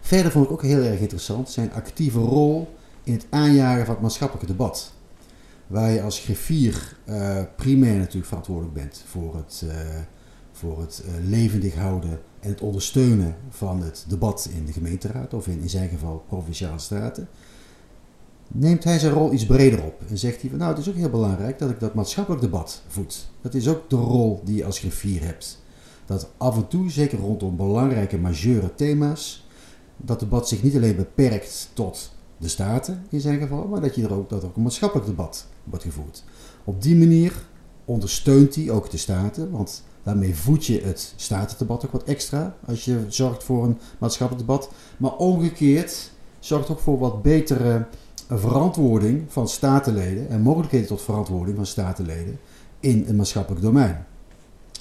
[0.00, 4.02] Verder vond ik ook heel erg interessant zijn actieve rol in het aanjagen van het
[4.02, 4.92] maatschappelijke debat.
[5.66, 9.76] Waar je als griffier eh, primair natuurlijk verantwoordelijk bent voor het, eh,
[10.52, 15.60] voor het levendig houden en het ondersteunen van het debat in de gemeenteraad, of in,
[15.60, 17.28] in zijn geval provinciale staten.
[18.48, 20.94] Neemt hij zijn rol iets breder op en zegt hij van nou het is ook
[20.94, 23.28] heel belangrijk dat ik dat maatschappelijk debat voed.
[23.40, 25.62] Dat is ook de rol die je als griffier hebt.
[26.06, 29.46] Dat af en toe, zeker rondom belangrijke majeure thema's,
[29.96, 34.02] dat debat zich niet alleen beperkt tot de staten in zijn geval, maar dat, je
[34.02, 36.24] er ook, dat er ook een maatschappelijk debat wordt gevoerd.
[36.64, 37.32] Op die manier
[37.84, 42.84] ondersteunt hij ook de staten, want daarmee voed je het statendebat ook wat extra als
[42.84, 44.70] je zorgt voor een maatschappelijk debat.
[44.96, 47.86] Maar omgekeerd zorgt ook voor wat betere
[48.28, 52.38] verantwoording van statenleden en mogelijkheden tot verantwoording van statenleden
[52.80, 54.06] in een maatschappelijk domein.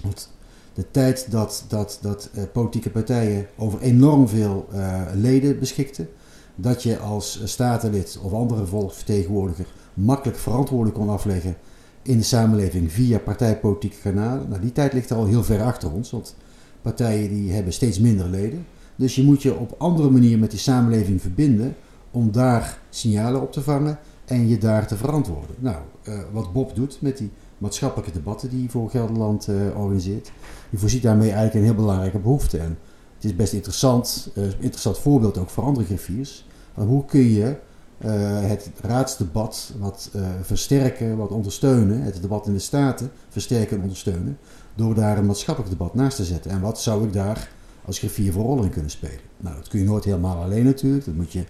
[0.04, 0.32] Want
[0.74, 6.10] de tijd dat, dat, dat uh, politieke partijen over enorm veel uh, leden beschikten,
[6.56, 11.56] dat je als statenlid of andere volksvertegenwoordiger makkelijk verantwoording kon afleggen
[12.02, 14.50] in de samenleving via partijpolitieke kanalen.
[14.50, 16.36] Nou, die tijd ligt al heel ver achter ons, want
[16.82, 18.66] partijen die hebben steeds minder leden.
[18.96, 21.76] Dus je moet je op andere manier met die samenleving verbinden
[22.12, 25.56] om daar signalen op te vangen en je daar te verantwoorden.
[25.60, 30.32] Nou, uh, wat Bob doet met die maatschappelijke debatten die hij voor Gelderland uh, organiseert,
[30.70, 32.58] die voorziet daarmee eigenlijk een heel belangrijke behoefte.
[32.58, 32.78] En
[33.16, 36.46] het is best interessant, uh, interessant voorbeeld ook voor andere griffiers.
[36.74, 37.56] Van hoe kun je
[37.98, 44.38] het raadsdebat wat versterken, wat ondersteunen, het debat in de Staten versterken en ondersteunen,
[44.76, 46.52] door daar een maatschappelijk debat naast te zetten.
[46.52, 47.52] En wat zou ik daar
[47.86, 49.20] als griffier voor rol in kunnen spelen?
[49.38, 51.06] Nou, dat kun je nooit helemaal alleen natuurlijk.
[51.06, 51.44] Dat moet je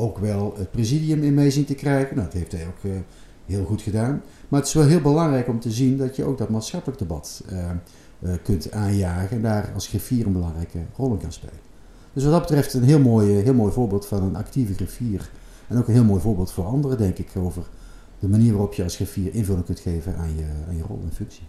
[0.00, 2.16] ook wel het presidium in mee zien te krijgen.
[2.16, 2.92] Nou, dat heeft hij ook uh,
[3.46, 4.22] heel goed gedaan.
[4.48, 7.44] Maar het is wel heel belangrijk om te zien dat je ook dat maatschappelijk debat
[7.52, 7.70] uh,
[8.18, 11.68] uh, kunt aanjagen en daar als griffier een belangrijke rol in kan spelen.
[12.12, 15.30] Dus wat dat betreft een heel mooi, heel mooi voorbeeld van een actieve griffier.
[15.68, 17.62] En ook een heel mooi voorbeeld voor anderen, denk ik, over
[18.18, 21.12] de manier waarop je als griffier invulling kunt geven aan je, aan je rol en
[21.12, 21.44] functie.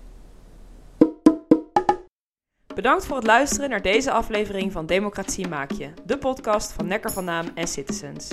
[2.76, 7.12] Bedankt voor het luisteren naar deze aflevering van Democratie Maak Je, de podcast van Nekker
[7.12, 8.28] van Naam en Citizens.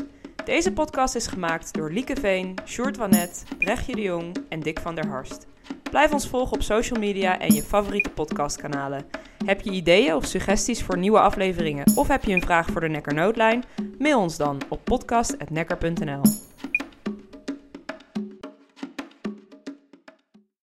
[0.45, 4.95] Deze podcast is gemaakt door Lieke Veen, Sjoerd Wanet, Brechtje de Jong en Dick van
[4.95, 5.47] der Harst.
[5.91, 9.07] Blijf ons volgen op social media en je favoriete podcastkanalen.
[9.45, 12.89] Heb je ideeën of suggesties voor nieuwe afleveringen of heb je een vraag voor de
[12.89, 13.65] Nekker Noodlijn?
[13.99, 16.48] Mail ons dan op podcast.nekker.nl.